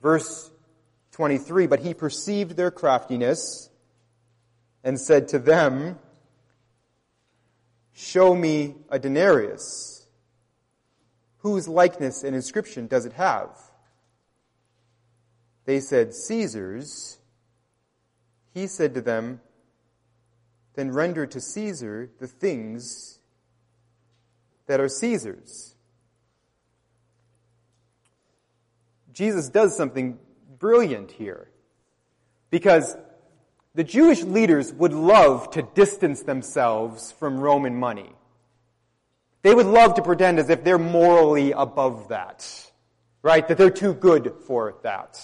Verse 0.00 0.50
23, 1.14 1.68
but 1.68 1.78
he 1.78 1.94
perceived 1.94 2.56
their 2.56 2.72
craftiness 2.72 3.70
and 4.82 4.98
said 4.98 5.28
to 5.28 5.38
them, 5.38 5.96
Show 7.92 8.34
me 8.34 8.74
a 8.90 8.98
denarius. 8.98 10.08
Whose 11.38 11.68
likeness 11.68 12.24
and 12.24 12.34
inscription 12.34 12.88
does 12.88 13.06
it 13.06 13.12
have? 13.12 13.56
They 15.66 15.78
said, 15.78 16.14
Caesar's. 16.14 17.18
He 18.52 18.66
said 18.66 18.94
to 18.94 19.00
them, 19.00 19.40
Then 20.74 20.90
render 20.90 21.26
to 21.26 21.40
Caesar 21.40 22.10
the 22.18 22.26
things 22.26 23.20
that 24.66 24.80
are 24.80 24.88
Caesar's. 24.88 25.76
Jesus 29.12 29.48
does 29.48 29.76
something 29.76 30.18
brilliant 30.64 31.10
here. 31.10 31.50
Because 32.48 32.96
the 33.74 33.84
Jewish 33.84 34.22
leaders 34.22 34.72
would 34.72 34.94
love 34.94 35.50
to 35.50 35.60
distance 35.60 36.22
themselves 36.22 37.12
from 37.12 37.38
Roman 37.38 37.76
money. 37.76 38.10
They 39.42 39.54
would 39.54 39.66
love 39.66 39.96
to 39.96 40.02
pretend 40.02 40.38
as 40.38 40.48
if 40.48 40.64
they're 40.64 40.78
morally 40.78 41.52
above 41.52 42.08
that. 42.08 42.48
Right? 43.20 43.46
That 43.46 43.58
they're 43.58 43.68
too 43.68 43.92
good 43.92 44.32
for 44.46 44.76
that. 44.84 45.20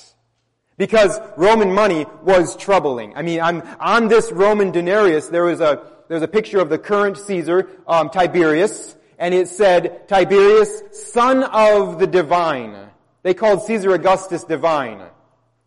Because 0.76 1.18
Roman 1.38 1.72
money 1.72 2.04
was 2.22 2.54
troubling. 2.54 3.16
I 3.16 3.22
mean, 3.22 3.40
on, 3.40 3.62
on 3.80 4.08
this 4.08 4.30
Roman 4.30 4.72
denarius, 4.72 5.28
there 5.28 5.44
was 5.44 5.62
a, 5.62 5.80
there 6.08 6.16
was 6.16 6.22
a 6.22 6.28
picture 6.28 6.60
of 6.60 6.68
the 6.68 6.76
current 6.78 7.16
Caesar, 7.16 7.66
um, 7.86 8.10
Tiberius, 8.10 8.94
and 9.18 9.32
it 9.32 9.48
said, 9.48 10.06
Tiberius, 10.06 10.82
son 10.92 11.44
of 11.44 11.98
the 11.98 12.06
divine. 12.06 12.90
They 13.22 13.32
called 13.32 13.62
Caesar 13.62 13.94
Augustus 13.94 14.44
divine. 14.44 15.00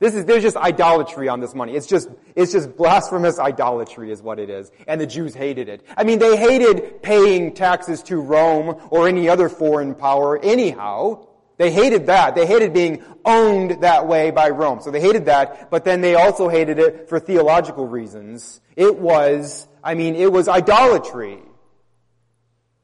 This 0.03 0.15
is, 0.15 0.25
there's 0.25 0.43
just 0.43 0.57
idolatry 0.57 1.29
on 1.29 1.39
this 1.39 1.55
money. 1.55 1.75
It's 1.75 1.87
just, 1.87 2.09
it's 2.35 2.51
just 2.51 2.75
blasphemous 2.75 3.39
idolatry 3.39 4.11
is 4.11 4.21
what 4.21 4.37
it 4.37 4.49
is. 4.49 4.69
And 4.85 4.99
the 4.99 5.07
Jews 5.07 5.33
hated 5.33 5.69
it. 5.69 5.81
I 5.95 6.03
mean, 6.03 6.19
they 6.19 6.35
hated 6.35 7.01
paying 7.01 7.53
taxes 7.53 8.03
to 8.03 8.17
Rome 8.17 8.81
or 8.89 9.07
any 9.07 9.29
other 9.29 9.47
foreign 9.47 9.95
power 9.95 10.37
anyhow. 10.37 11.25
They 11.55 11.71
hated 11.71 12.07
that. 12.07 12.35
They 12.35 12.45
hated 12.45 12.73
being 12.73 13.01
owned 13.23 13.81
that 13.81 14.05
way 14.05 14.31
by 14.31 14.49
Rome. 14.49 14.81
So 14.81 14.91
they 14.91 14.99
hated 14.99 15.27
that, 15.27 15.71
but 15.71 15.85
then 15.85 16.01
they 16.01 16.15
also 16.15 16.49
hated 16.49 16.79
it 16.79 17.07
for 17.07 17.17
theological 17.17 17.87
reasons. 17.87 18.59
It 18.75 18.97
was, 18.99 19.69
I 19.81 19.93
mean, 19.93 20.15
it 20.15 20.33
was 20.33 20.49
idolatry. 20.49 21.35
It 21.35 21.43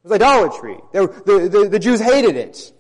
was 0.04 0.14
idolatry. 0.14 0.78
The, 0.94 1.08
the, 1.26 1.50
the, 1.50 1.70
the 1.72 1.80
Jews 1.80 2.00
hated 2.00 2.38
it. 2.38 2.72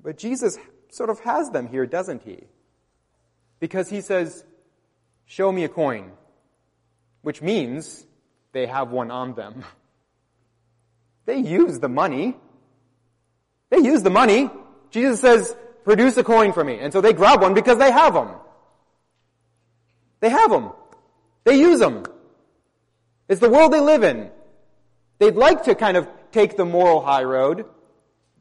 But 0.00 0.18
Jesus 0.18 0.56
sort 0.96 1.10
of 1.10 1.20
has 1.20 1.50
them 1.50 1.68
here, 1.68 1.86
doesn't 1.86 2.22
he? 2.22 2.44
Because 3.60 3.88
he 3.88 4.00
says, 4.00 4.44
show 5.26 5.52
me 5.52 5.64
a 5.64 5.68
coin, 5.68 6.12
which 7.22 7.42
means 7.42 8.06
they 8.52 8.66
have 8.66 8.90
one 8.90 9.10
on 9.10 9.34
them. 9.34 9.64
They 11.26 11.38
use 11.38 11.80
the 11.80 11.88
money. 11.88 12.36
They 13.70 13.78
use 13.78 14.04
the 14.04 14.10
money. 14.10 14.48
Jesus 14.92 15.20
says, 15.20 15.56
produce 15.82 16.16
a 16.18 16.22
coin 16.22 16.52
for 16.52 16.62
me. 16.62 16.78
And 16.78 16.92
so 16.92 17.00
they 17.00 17.12
grab 17.12 17.42
one 17.42 17.52
because 17.52 17.78
they 17.78 17.90
have 17.90 18.14
them. 18.14 18.28
They 20.20 20.28
have 20.28 20.52
them. 20.52 20.70
They 21.42 21.58
use 21.58 21.80
them. 21.80 22.04
It's 23.28 23.40
the 23.40 23.50
world 23.50 23.72
they 23.72 23.80
live 23.80 24.04
in. 24.04 24.30
They'd 25.18 25.34
like 25.34 25.64
to 25.64 25.74
kind 25.74 25.96
of 25.96 26.06
take 26.30 26.56
the 26.56 26.64
moral 26.64 27.04
high 27.04 27.24
road. 27.24 27.64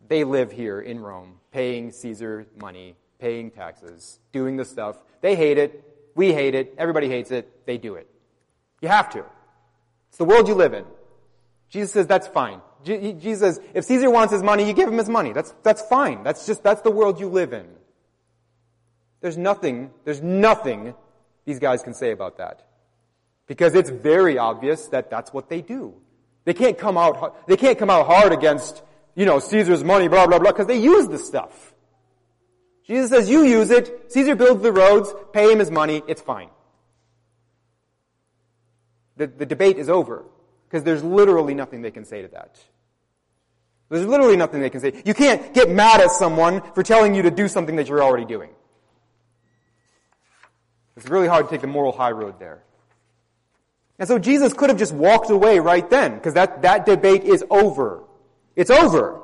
They 0.08 0.24
live 0.24 0.52
here 0.52 0.80
in 0.80 1.00
Rome 1.00 1.40
paying 1.56 1.90
Caesar 1.94 2.46
money, 2.60 2.98
paying 3.18 3.50
taxes, 3.50 4.20
doing 4.34 4.58
the 4.58 4.66
stuff. 4.66 4.98
They 5.22 5.38
hate 5.38 5.58
it. 5.58 5.72
We 6.14 6.34
hate 6.34 6.54
it. 6.54 6.76
Everybody 6.78 7.08
hates 7.08 7.32
it. 7.32 7.66
They 7.66 7.78
do 7.78 7.96
it. 7.96 8.10
You 8.82 8.90
have 8.90 9.10
to. 9.12 9.24
It's 10.10 10.18
the 10.18 10.26
world 10.26 10.50
you 10.50 10.54
live 10.54 10.74
in. 10.74 10.84
Jesus 11.70 11.94
says 11.94 12.08
that's 12.08 12.28
fine. 12.28 12.60
Jesus 12.84 13.40
says, 13.40 13.62
if 13.74 13.86
Caesar 13.86 14.10
wants 14.10 14.34
his 14.34 14.44
money, 14.44 14.68
you 14.68 14.74
give 14.74 14.90
him 14.90 14.98
his 14.98 15.08
money. 15.08 15.32
That's, 15.32 15.56
that's 15.64 15.82
fine. 15.84 16.24
That's 16.24 16.46
just, 16.46 16.62
that's 16.62 16.82
the 16.82 16.92
world 16.92 17.22
you 17.22 17.30
live 17.30 17.54
in. 17.54 17.68
There's 19.22 19.38
nothing, 19.38 19.92
there's 20.04 20.22
nothing 20.22 20.94
these 21.46 21.60
guys 21.60 21.84
can 21.84 21.94
say 21.94 22.12
about 22.12 22.38
that. 22.40 22.68
Because 23.48 23.76
it's 23.76 23.90
very 23.90 24.38
obvious 24.38 24.88
that 24.90 25.10
that's 25.10 25.32
what 25.32 25.50
they 25.50 25.62
do. 25.62 25.94
They 26.44 26.54
can't 26.54 26.78
come 26.78 26.98
out, 26.98 27.48
they 27.48 27.56
can't 27.56 27.80
come 27.80 27.90
out 27.90 28.08
hard 28.08 28.34
against 28.34 28.84
you 29.16 29.26
know, 29.26 29.40
Caesar's 29.40 29.84
money, 29.84 30.08
blah, 30.08 30.28
blah, 30.28 30.40
blah, 30.40 30.52
because 30.52 30.68
they 30.68 30.78
use 30.78 31.08
the 31.08 31.18
stuff. 31.18 31.74
Jesus 32.86 33.10
says, 33.10 33.30
you 33.30 33.44
use 33.44 33.72
it, 33.72 34.12
Caesar 34.12 34.36
builds 34.36 34.62
the 34.62 34.72
roads, 34.72 35.14
pay 35.34 35.52
him 35.52 35.60
his 35.60 35.72
money, 35.72 36.04
it's 36.08 36.22
fine. 36.22 36.50
The, 39.18 39.28
the 39.28 39.46
debate 39.46 39.78
is 39.78 39.90
over, 39.90 40.26
because 40.68 40.84
there's 40.84 41.04
literally 41.04 41.54
nothing 41.54 41.82
they 41.82 41.92
can 41.92 42.06
say 42.06 42.22
to 42.22 42.28
that. 42.30 42.60
There's 43.90 44.06
literally 44.06 44.36
nothing 44.36 44.62
they 44.62 44.70
can 44.70 44.82
say. 44.82 45.02
You 45.06 45.14
can't 45.14 45.54
get 45.54 45.70
mad 45.70 46.02
at 46.02 46.12
someone 46.12 46.62
for 46.74 46.84
telling 46.84 47.16
you 47.16 47.22
to 47.24 47.32
do 47.32 47.48
something 47.48 47.76
that 47.78 47.88
you're 47.88 48.04
already 48.04 48.26
doing. 48.26 48.50
It's 50.98 51.08
really 51.08 51.28
hard 51.28 51.46
to 51.46 51.52
take 51.52 51.62
the 51.62 51.68
moral 51.68 51.92
high 51.92 52.12
road 52.12 52.40
there. 52.40 52.64
And 53.98 54.08
so 54.08 54.20
Jesus 54.20 54.54
could 54.54 54.70
have 54.70 54.80
just 54.80 54.94
walked 54.94 55.30
away 55.30 55.60
right 55.60 55.90
then, 55.90 56.16
because 56.16 56.34
that, 56.34 56.62
that 56.64 56.86
debate 56.86 57.24
is 57.24 57.44
over. 57.50 58.04
It's 58.56 58.72
over. 58.72 59.22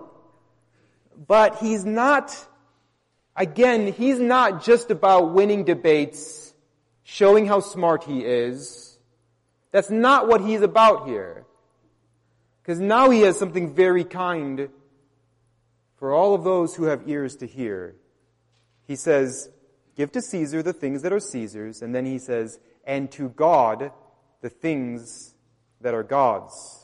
But 1.27 1.57
he's 1.57 1.85
not, 1.85 2.35
again, 3.35 3.93
he's 3.93 4.19
not 4.19 4.63
just 4.63 4.91
about 4.91 5.33
winning 5.33 5.63
debates, 5.63 6.53
showing 7.03 7.45
how 7.45 7.59
smart 7.59 8.03
he 8.03 8.25
is. 8.25 8.97
That's 9.71 9.89
not 9.89 10.27
what 10.27 10.41
he's 10.41 10.61
about 10.61 11.07
here. 11.07 11.45
Because 12.61 12.79
now 12.79 13.09
he 13.09 13.21
has 13.21 13.37
something 13.37 13.73
very 13.73 14.03
kind 14.03 14.69
for 15.97 16.13
all 16.13 16.33
of 16.33 16.43
those 16.43 16.75
who 16.75 16.85
have 16.85 17.07
ears 17.07 17.35
to 17.37 17.47
hear. 17.47 17.95
He 18.87 18.95
says, 18.95 19.49
give 19.95 20.11
to 20.13 20.21
Caesar 20.21 20.63
the 20.63 20.73
things 20.73 21.03
that 21.03 21.13
are 21.13 21.19
Caesar's, 21.19 21.81
and 21.81 21.93
then 21.93 22.05
he 22.05 22.17
says, 22.17 22.59
and 22.85 23.11
to 23.11 23.29
God 23.29 23.91
the 24.41 24.49
things 24.49 25.35
that 25.81 25.93
are 25.93 26.03
God's. 26.03 26.80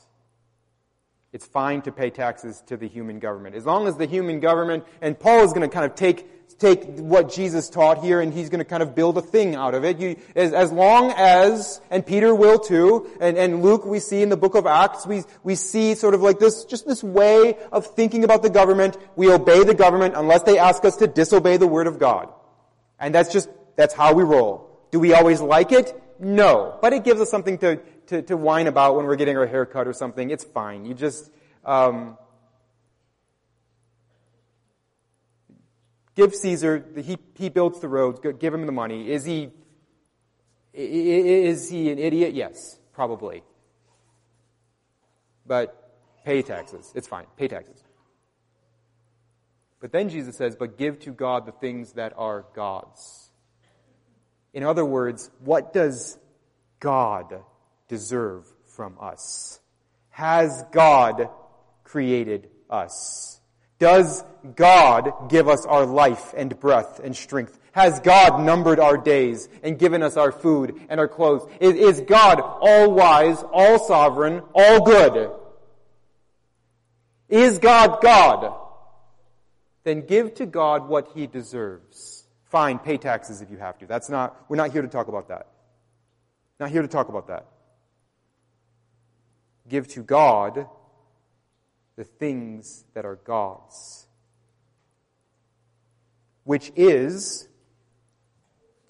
It's 1.33 1.45
fine 1.45 1.81
to 1.81 1.91
pay 1.91 2.09
taxes 2.09 2.63
to 2.67 2.77
the 2.77 2.87
human 2.87 3.19
government. 3.19 3.55
As 3.55 3.65
long 3.65 3.87
as 3.87 3.97
the 3.97 4.05
human 4.05 4.39
government, 4.39 4.85
and 5.01 5.19
Paul 5.19 5.43
is 5.43 5.51
going 5.51 5.69
to 5.69 5.73
kind 5.73 5.85
of 5.85 5.93
take, 5.93 6.57
take 6.57 6.85
what 6.99 7.31
Jesus 7.33 7.69
taught 7.69 8.01
here 8.01 8.21
and 8.21 8.33
he's 8.33 8.49
going 8.49 8.59
to 8.59 8.65
kind 8.65 8.81
of 8.81 8.95
build 8.95 9.17
a 9.17 9.21
thing 9.21 9.53
out 9.53 9.75
of 9.75 9.83
it. 9.83 9.99
You, 9.99 10.15
as, 10.37 10.53
as 10.53 10.71
long 10.71 11.13
as, 11.17 11.81
and 11.91 12.05
Peter 12.05 12.33
will 12.33 12.57
too, 12.57 13.09
and, 13.19 13.37
and 13.37 13.61
Luke 13.61 13.85
we 13.85 13.99
see 13.99 14.21
in 14.21 14.29
the 14.29 14.37
book 14.37 14.55
of 14.55 14.65
Acts, 14.65 15.05
we, 15.05 15.23
we 15.43 15.55
see 15.55 15.95
sort 15.95 16.13
of 16.13 16.21
like 16.21 16.39
this, 16.39 16.63
just 16.63 16.87
this 16.87 17.03
way 17.03 17.57
of 17.73 17.85
thinking 17.85 18.23
about 18.23 18.41
the 18.41 18.49
government. 18.49 18.97
We 19.17 19.29
obey 19.29 19.65
the 19.65 19.75
government 19.75 20.15
unless 20.15 20.43
they 20.43 20.57
ask 20.57 20.85
us 20.85 20.95
to 20.97 21.07
disobey 21.07 21.57
the 21.57 21.67
word 21.67 21.87
of 21.87 21.99
God. 21.99 22.29
And 22.99 23.13
that's 23.13 23.33
just, 23.33 23.49
that's 23.75 23.93
how 23.93 24.13
we 24.13 24.23
roll. 24.23 24.87
Do 24.91 24.99
we 25.01 25.13
always 25.13 25.41
like 25.41 25.73
it? 25.73 26.01
No. 26.19 26.79
But 26.81 26.93
it 26.93 27.03
gives 27.03 27.19
us 27.19 27.29
something 27.29 27.57
to, 27.59 27.79
to, 28.07 28.21
to 28.23 28.37
whine 28.37 28.67
about 28.67 28.95
when 28.95 29.05
we're 29.05 29.15
getting 29.15 29.37
our 29.37 29.47
hair 29.47 29.65
cut 29.65 29.87
or 29.87 29.93
something. 29.93 30.29
It's 30.29 30.43
fine. 30.43 30.85
You 30.85 30.93
just, 30.93 31.29
um, 31.65 32.17
give 36.15 36.33
Caesar, 36.35 36.85
he, 36.97 37.17
he 37.35 37.49
builds 37.49 37.79
the 37.79 37.87
roads, 37.87 38.19
give 38.39 38.53
him 38.53 38.65
the 38.65 38.71
money. 38.71 39.11
Is 39.11 39.23
he, 39.23 39.51
is 40.73 41.69
he 41.69 41.91
an 41.91 41.99
idiot? 41.99 42.33
Yes, 42.33 42.79
probably. 42.93 43.43
But 45.45 45.91
pay 46.25 46.41
taxes. 46.41 46.91
It's 46.95 47.07
fine. 47.07 47.25
Pay 47.37 47.47
taxes. 47.47 47.83
But 49.79 49.91
then 49.91 50.09
Jesus 50.09 50.35
says, 50.35 50.55
but 50.55 50.77
give 50.77 50.99
to 51.01 51.11
God 51.11 51.45
the 51.45 51.51
things 51.51 51.93
that 51.93 52.13
are 52.17 52.45
God's. 52.53 53.29
In 54.53 54.63
other 54.63 54.83
words, 54.83 55.29
what 55.43 55.71
does 55.71 56.17
God 56.79 57.43
deserve 57.87 58.45
from 58.65 58.97
us? 58.99 59.59
Has 60.09 60.63
God 60.71 61.29
created 61.83 62.49
us? 62.69 63.39
Does 63.79 64.23
God 64.55 65.29
give 65.29 65.47
us 65.47 65.65
our 65.65 65.85
life 65.85 66.33
and 66.35 66.59
breath 66.59 66.99
and 67.03 67.15
strength? 67.15 67.59
Has 67.71 67.99
God 67.99 68.41
numbered 68.41 68.79
our 68.79 68.97
days 68.97 69.47
and 69.61 69.77
given 69.77 70.01
us 70.01 70.17
our 70.17 70.31
food 70.31 70.81
and 70.89 70.99
our 70.99 71.07
clothes? 71.07 71.47
Is, 71.59 71.75
is 71.75 72.01
God 72.01 72.39
all 72.41 72.91
wise, 72.91 73.43
all 73.51 73.77
sovereign, 73.77 74.41
all 74.55 74.83
good? 74.83 75.31
Is 77.29 77.59
God 77.59 78.01
God? 78.01 78.53
Then 79.83 80.05
give 80.05 80.33
to 80.35 80.45
God 80.45 80.87
what 80.87 81.09
he 81.13 81.27
deserves. 81.27 82.25
Fine, 82.45 82.79
pay 82.79 82.97
taxes 82.97 83.41
if 83.41 83.51
you 83.51 83.57
have 83.57 83.77
to. 83.79 83.85
That's 83.85 84.09
not, 84.09 84.35
we're 84.49 84.57
not 84.57 84.71
here 84.71 84.81
to 84.81 84.87
talk 84.87 85.07
about 85.07 85.27
that. 85.27 85.47
Not 86.59 86.71
here 86.71 86.81
to 86.81 86.87
talk 86.87 87.09
about 87.09 87.27
that. 87.27 87.45
Give 89.69 89.87
to 89.89 90.03
God 90.03 90.67
the 91.95 92.03
things 92.03 92.85
that 92.93 93.05
are 93.05 93.15
God's. 93.15 94.07
Which 96.43 96.71
is, 96.75 97.47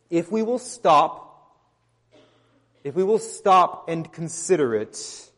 if 0.10 0.32
we 0.32 0.44
will 0.44 0.60
stop, 0.60 1.24
if 2.84 2.96
we 2.96 3.04
will 3.04 3.20
stop 3.20 3.90
and 3.90 4.12
consider 4.12 4.76
it, 4.76 4.92
it's 4.92 5.32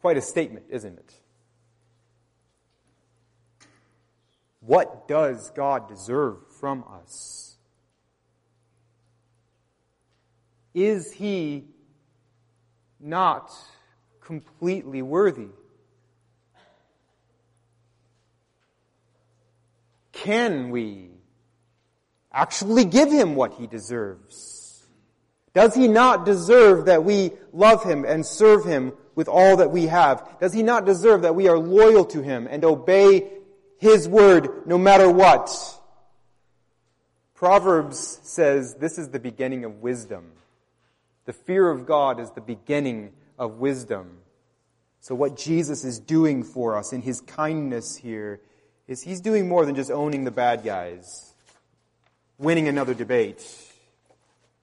quite 0.00 0.16
a 0.16 0.22
statement, 0.22 0.66
isn't 0.70 0.98
it? 0.98 1.14
What 4.60 5.08
does 5.08 5.50
God 5.50 5.88
deserve 5.88 6.38
from 6.60 6.84
us? 7.02 7.47
Is 10.78 11.10
he 11.10 11.64
not 13.00 13.50
completely 14.20 15.02
worthy? 15.02 15.48
Can 20.12 20.70
we 20.70 21.10
actually 22.32 22.84
give 22.84 23.10
him 23.10 23.34
what 23.34 23.54
he 23.54 23.66
deserves? 23.66 24.86
Does 25.52 25.74
he 25.74 25.88
not 25.88 26.24
deserve 26.24 26.86
that 26.86 27.02
we 27.02 27.32
love 27.52 27.82
him 27.82 28.04
and 28.04 28.24
serve 28.24 28.64
him 28.64 28.92
with 29.16 29.26
all 29.26 29.56
that 29.56 29.72
we 29.72 29.86
have? 29.86 30.38
Does 30.38 30.52
he 30.52 30.62
not 30.62 30.86
deserve 30.86 31.22
that 31.22 31.34
we 31.34 31.48
are 31.48 31.58
loyal 31.58 32.04
to 32.04 32.22
him 32.22 32.46
and 32.48 32.64
obey 32.64 33.28
his 33.78 34.06
word 34.08 34.64
no 34.64 34.78
matter 34.78 35.10
what? 35.10 35.50
Proverbs 37.34 38.20
says 38.22 38.76
this 38.76 38.96
is 38.96 39.08
the 39.08 39.18
beginning 39.18 39.64
of 39.64 39.82
wisdom. 39.82 40.34
The 41.28 41.34
fear 41.34 41.68
of 41.68 41.84
God 41.84 42.20
is 42.20 42.30
the 42.30 42.40
beginning 42.40 43.12
of 43.38 43.58
wisdom. 43.58 44.20
So 45.00 45.14
what 45.14 45.36
Jesus 45.36 45.84
is 45.84 45.98
doing 45.98 46.42
for 46.42 46.74
us 46.74 46.94
in 46.94 47.02
his 47.02 47.20
kindness 47.20 47.98
here 47.98 48.40
is 48.86 49.02
he's 49.02 49.20
doing 49.20 49.46
more 49.46 49.66
than 49.66 49.74
just 49.74 49.90
owning 49.90 50.24
the 50.24 50.30
bad 50.30 50.64
guys, 50.64 51.34
winning 52.38 52.66
another 52.66 52.94
debate. 52.94 53.44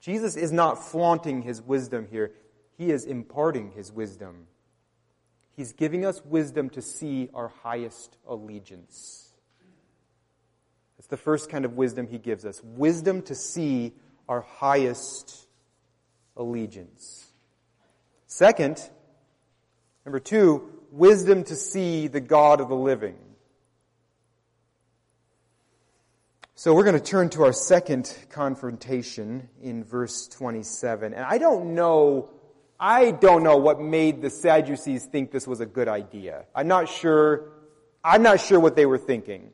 Jesus 0.02 0.36
is 0.36 0.52
not 0.52 0.84
flaunting 0.84 1.44
his 1.44 1.62
wisdom 1.62 2.08
here. 2.10 2.32
He 2.80 2.90
is 2.90 3.06
imparting 3.06 3.74
his 3.74 3.92
wisdom. 3.92 4.48
He's 5.56 5.72
giving 5.72 6.04
us 6.04 6.26
wisdom 6.26 6.72
to 6.72 6.82
see 6.82 7.30
our 7.36 7.50
highest 7.62 8.18
allegiance. 8.28 9.30
That's 10.98 11.10
the 11.10 11.18
first 11.18 11.48
kind 11.48 11.64
of 11.64 11.74
wisdom 11.74 12.08
he 12.08 12.18
gives 12.18 12.44
us. 12.44 12.60
Wisdom 12.64 13.22
to 13.22 13.36
see 13.36 13.94
our 14.28 14.42
highest 14.42 15.45
allegiance. 16.38 17.26
Second, 18.28 18.82
number 20.06 20.20
two, 20.20 20.70
wisdom 20.92 21.44
to 21.46 21.56
see 21.56 22.08
the 22.08 22.22
God 22.22 22.62
of 22.62 22.70
the 22.70 22.76
living. 22.76 23.18
So 26.58 26.74
we're 26.74 26.86
going 26.86 26.98
to 26.98 27.04
turn 27.04 27.30
to 27.32 27.44
our 27.44 27.52
second 27.52 28.18
confrontation 28.30 29.50
in 29.62 29.84
verse 29.84 30.28
27. 30.30 31.14
And 31.14 31.24
I 31.24 31.38
don't 31.38 31.76
know, 31.76 32.30
I 32.80 33.12
don't 33.12 33.44
know 33.44 33.58
what 33.58 33.82
made 33.82 34.22
the 34.22 34.30
Sadducees 34.30 35.06
think 35.06 35.32
this 35.32 35.46
was 35.46 35.60
a 35.60 35.66
good 35.66 35.90
idea. 35.90 36.46
I'm 36.56 36.70
not 36.70 36.88
sure, 36.88 37.52
I'm 38.04 38.24
not 38.24 38.40
sure 38.40 38.60
what 38.60 38.78
they 38.78 38.86
were 38.86 38.98
thinking. 38.98 39.52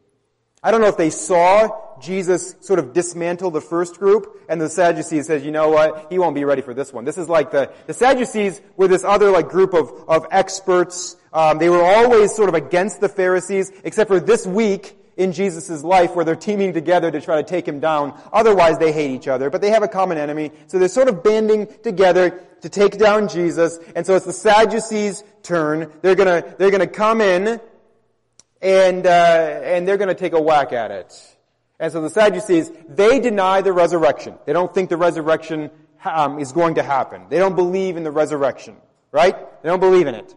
I 0.64 0.70
don't 0.70 0.82
know 0.82 0.88
if 0.88 0.98
they 0.98 1.10
saw 1.10 1.98
Jesus 2.00 2.56
sort 2.60 2.78
of 2.78 2.94
dismantle 2.94 3.50
the 3.50 3.62
first 3.62 3.98
group 3.98 4.44
and 4.48 4.62
the 4.62 4.70
Sadducees 4.70 5.26
says, 5.26 5.44
you 5.44 5.50
know 5.50 5.70
what, 5.70 6.08
he 6.12 6.20
won't 6.20 6.36
be 6.36 6.44
ready 6.44 6.62
for 6.62 6.76
this 6.76 6.94
one. 6.94 7.04
This 7.04 7.18
is 7.18 7.28
like 7.28 7.50
the, 7.50 7.72
the 7.88 7.96
Sadducees 7.96 8.62
were 8.78 8.88
this 8.88 9.04
other 9.04 9.32
like 9.32 9.50
group 9.50 9.74
of, 9.74 9.92
of 10.08 10.28
experts. 10.30 11.16
Um, 11.34 11.58
they 11.58 11.70
were 11.70 11.84
always 11.84 12.36
sort 12.36 12.48
of 12.48 12.54
against 12.54 13.02
the 13.02 13.10
Pharisees, 13.10 13.72
except 13.84 14.08
for 14.08 14.20
this 14.20 14.46
week 14.46 14.96
in 15.18 15.32
Jesus' 15.32 15.84
life 15.84 16.16
where 16.16 16.26
they're 16.26 16.36
teaming 16.36 16.74
together 16.74 17.10
to 17.10 17.22
try 17.22 17.38
to 17.38 17.44
take 17.44 17.68
him 17.68 17.80
down. 17.80 18.20
Otherwise 18.32 18.78
they 18.78 18.92
hate 18.92 19.10
each 19.10 19.28
other, 19.28 19.50
but 19.50 19.62
they 19.62 19.72
have 19.72 19.82
a 19.82 19.88
common 19.88 20.20
enemy. 20.20 20.52
So 20.68 20.78
they're 20.78 20.90
sort 20.90 21.08
of 21.08 21.24
banding 21.24 21.68
together 21.82 22.40
to 22.62 22.70
take 22.70 23.00
down 23.00 23.30
Jesus. 23.30 23.80
And 23.96 24.06
so 24.06 24.16
it's 24.16 24.28
the 24.28 24.34
Sadducees' 24.34 25.24
turn. 25.42 25.92
They're 26.04 26.14
gonna, 26.14 26.54
they're 26.60 26.70
gonna 26.70 26.86
come 26.86 27.20
in 27.20 27.60
and, 28.62 29.06
uh, 29.06 29.10
and 29.10 29.88
they're 29.88 29.98
going 29.98 30.10
to 30.10 30.16
take 30.16 30.34
a 30.34 30.42
whack 30.42 30.74
at 30.74 30.92
it. 30.92 31.38
And 31.80 31.92
so 31.92 32.02
the 32.02 32.10
Sadducees, 32.10 32.72
they 32.88 33.20
deny 33.20 33.62
the 33.62 33.74
resurrection. 33.74 34.36
They 34.46 34.54
don't 34.54 34.72
think 34.74 34.90
the 34.90 34.98
resurrection 34.98 35.72
um, 36.06 36.40
is 36.40 36.52
going 36.52 36.76
to 36.76 36.84
happen. 36.84 37.26
They 37.30 37.40
don't 37.40 37.56
believe 37.56 37.98
in 37.98 38.04
the 38.04 38.12
resurrection, 38.12 38.76
right? 39.12 39.36
They 39.64 39.70
don't 39.70 39.80
believe 39.80 40.08
in 40.08 40.16
it. 40.16 40.36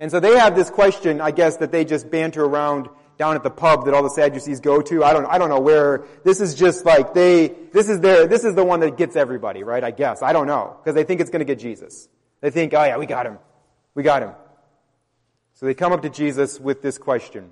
And 0.00 0.10
so 0.10 0.20
they 0.20 0.38
have 0.38 0.54
this 0.54 0.70
question, 0.70 1.20
I 1.20 1.32
guess, 1.32 1.56
that 1.58 1.72
they 1.72 1.84
just 1.84 2.10
banter 2.10 2.44
around 2.44 2.88
down 3.18 3.34
at 3.34 3.42
the 3.42 3.50
pub 3.50 3.84
that 3.84 3.94
all 3.94 4.02
the 4.02 4.10
Sadducees 4.10 4.60
go 4.60 4.80
to. 4.80 5.02
I 5.02 5.12
don't, 5.12 5.26
I 5.26 5.38
don't 5.38 5.48
know 5.48 5.60
where. 5.60 6.04
This 6.24 6.40
is 6.40 6.54
just 6.54 6.84
like 6.84 7.14
they, 7.14 7.48
this 7.72 7.88
is 7.88 8.00
their, 8.00 8.26
this 8.26 8.44
is 8.44 8.54
the 8.54 8.64
one 8.64 8.80
that 8.80 8.96
gets 8.96 9.16
everybody, 9.16 9.64
right? 9.64 9.82
I 9.82 9.90
guess. 9.90 10.22
I 10.22 10.32
don't 10.32 10.46
know. 10.46 10.76
Because 10.78 10.94
they 10.94 11.02
think 11.02 11.20
it's 11.20 11.30
going 11.30 11.40
to 11.40 11.44
get 11.44 11.58
Jesus. 11.58 12.08
They 12.40 12.50
think, 12.50 12.72
oh 12.74 12.84
yeah, 12.84 12.96
we 12.96 13.06
got 13.06 13.26
him. 13.26 13.38
We 13.94 14.04
got 14.04 14.22
him. 14.22 14.30
So 15.58 15.66
they 15.66 15.74
come 15.74 15.92
up 15.92 16.02
to 16.02 16.08
Jesus 16.08 16.60
with 16.60 16.82
this 16.82 16.98
question, 16.98 17.50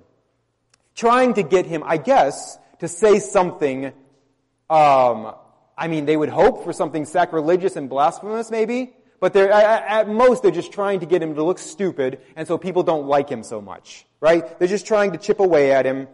trying 0.95 1.33
to 1.33 1.43
get 1.43 1.65
him, 1.65 1.83
I 1.85 1.97
guess, 1.97 2.57
to 2.79 2.87
say 2.87 3.19
something 3.19 3.91
um, 4.69 5.33
I 5.77 5.87
mean, 5.87 6.05
they 6.05 6.17
would 6.17 6.29
hope 6.29 6.63
for 6.63 6.73
something 6.73 7.05
sacrilegious 7.05 7.75
and 7.75 7.89
blasphemous, 7.89 8.49
maybe, 8.49 8.93
but 9.19 9.33
they're, 9.33 9.51
at 9.51 10.09
most, 10.09 10.41
they're 10.43 10.51
just 10.51 10.71
trying 10.71 10.99
to 11.01 11.05
get 11.05 11.21
him 11.21 11.35
to 11.35 11.43
look 11.43 11.59
stupid, 11.59 12.19
and 12.35 12.47
so 12.47 12.57
people 12.57 12.83
don't 12.83 13.07
like 13.07 13.29
him 13.29 13.43
so 13.43 13.61
much, 13.61 14.05
right? 14.19 14.57
They're 14.59 14.67
just 14.67 14.87
trying 14.87 15.11
to 15.11 15.17
chip 15.17 15.39
away 15.39 15.71
at 15.71 15.85
him, 15.85 16.07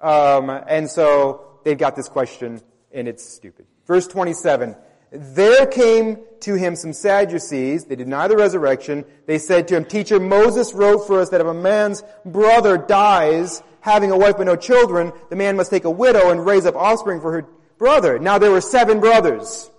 um, 0.00 0.50
and 0.50 0.88
so 0.88 1.60
they've 1.64 1.78
got 1.78 1.96
this 1.96 2.08
question, 2.08 2.60
and 2.92 3.08
it's 3.08 3.28
stupid. 3.28 3.66
Verse 3.86 4.06
27. 4.06 4.76
There 5.10 5.66
came 5.66 6.18
to 6.40 6.54
him 6.54 6.76
some 6.76 6.92
Sadducees. 6.92 7.84
They 7.84 7.96
deny 7.96 8.28
the 8.28 8.36
resurrection. 8.36 9.04
They 9.26 9.38
said 9.38 9.68
to 9.68 9.76
him, 9.76 9.84
Teacher, 9.84 10.20
Moses 10.20 10.74
wrote 10.74 11.06
for 11.06 11.20
us 11.20 11.30
that 11.30 11.40
if 11.40 11.46
a 11.46 11.54
man's 11.54 12.02
brother 12.24 12.76
dies, 12.76 13.62
having 13.80 14.10
a 14.10 14.18
wife 14.18 14.36
but 14.36 14.44
no 14.44 14.56
children, 14.56 15.12
the 15.30 15.36
man 15.36 15.56
must 15.56 15.70
take 15.70 15.84
a 15.84 15.90
widow 15.90 16.30
and 16.30 16.44
raise 16.44 16.66
up 16.66 16.76
offspring 16.76 17.20
for 17.20 17.32
her 17.32 17.46
brother. 17.78 18.18
Now 18.18 18.38
there 18.38 18.50
were 18.50 18.60
seven 18.60 19.00
brothers. 19.00 19.70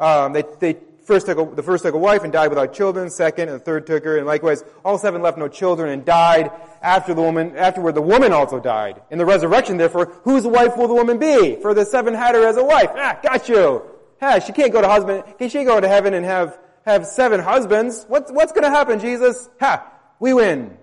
Um, 0.00 0.32
they, 0.32 0.42
they 0.58 0.76
first 1.04 1.26
took 1.26 1.38
a, 1.38 1.54
the 1.54 1.62
first 1.62 1.84
took 1.84 1.94
a 1.94 1.98
wife 1.98 2.24
and 2.24 2.32
died 2.32 2.48
without 2.48 2.74
children. 2.74 3.10
Second 3.10 3.48
and 3.48 3.60
the 3.60 3.64
third 3.64 3.86
took 3.86 4.04
her, 4.04 4.16
and 4.16 4.26
likewise 4.26 4.64
all 4.84 4.98
seven 4.98 5.22
left 5.22 5.38
no 5.38 5.46
children 5.46 5.90
and 5.90 6.04
died 6.04 6.50
after 6.82 7.14
the 7.14 7.22
woman. 7.22 7.56
Afterward, 7.56 7.94
the 7.94 8.02
woman 8.02 8.32
also 8.32 8.58
died. 8.58 9.02
In 9.10 9.18
the 9.18 9.26
resurrection, 9.26 9.76
therefore, 9.76 10.06
whose 10.24 10.44
wife 10.44 10.76
will 10.76 10.88
the 10.88 10.94
woman 10.94 11.18
be? 11.18 11.56
For 11.62 11.74
the 11.74 11.84
seven 11.84 12.14
had 12.14 12.34
her 12.34 12.44
as 12.46 12.56
a 12.56 12.64
wife. 12.64 12.90
Ah, 12.94 13.20
got 13.22 13.48
you. 13.48 13.93
Ah, 14.20 14.38
she 14.38 14.52
can't 14.52 14.72
go 14.72 14.80
to 14.80 14.88
husband. 14.88 15.24
Can 15.38 15.48
she 15.48 15.64
go 15.64 15.80
to 15.80 15.88
heaven 15.88 16.14
and 16.14 16.24
have 16.24 16.58
have 16.84 17.06
seven 17.06 17.40
husbands? 17.40 18.04
What's 18.08 18.30
what's 18.30 18.52
going 18.52 18.64
to 18.64 18.70
happen, 18.70 19.00
Jesus? 19.00 19.48
Ha! 19.60 19.90
We 20.18 20.34
win. 20.34 20.76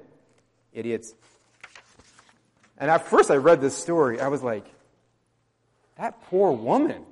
Idiots. 0.74 1.13
And 2.78 2.89
at 2.89 3.08
first 3.08 3.30
I 3.30 3.36
read 3.36 3.62
this 3.62 3.78
story, 3.78 4.20
I 4.20 4.28
was 4.28 4.41
like, 4.41 4.65
that 5.98 6.22
poor 6.24 6.52
woman. 6.52 7.06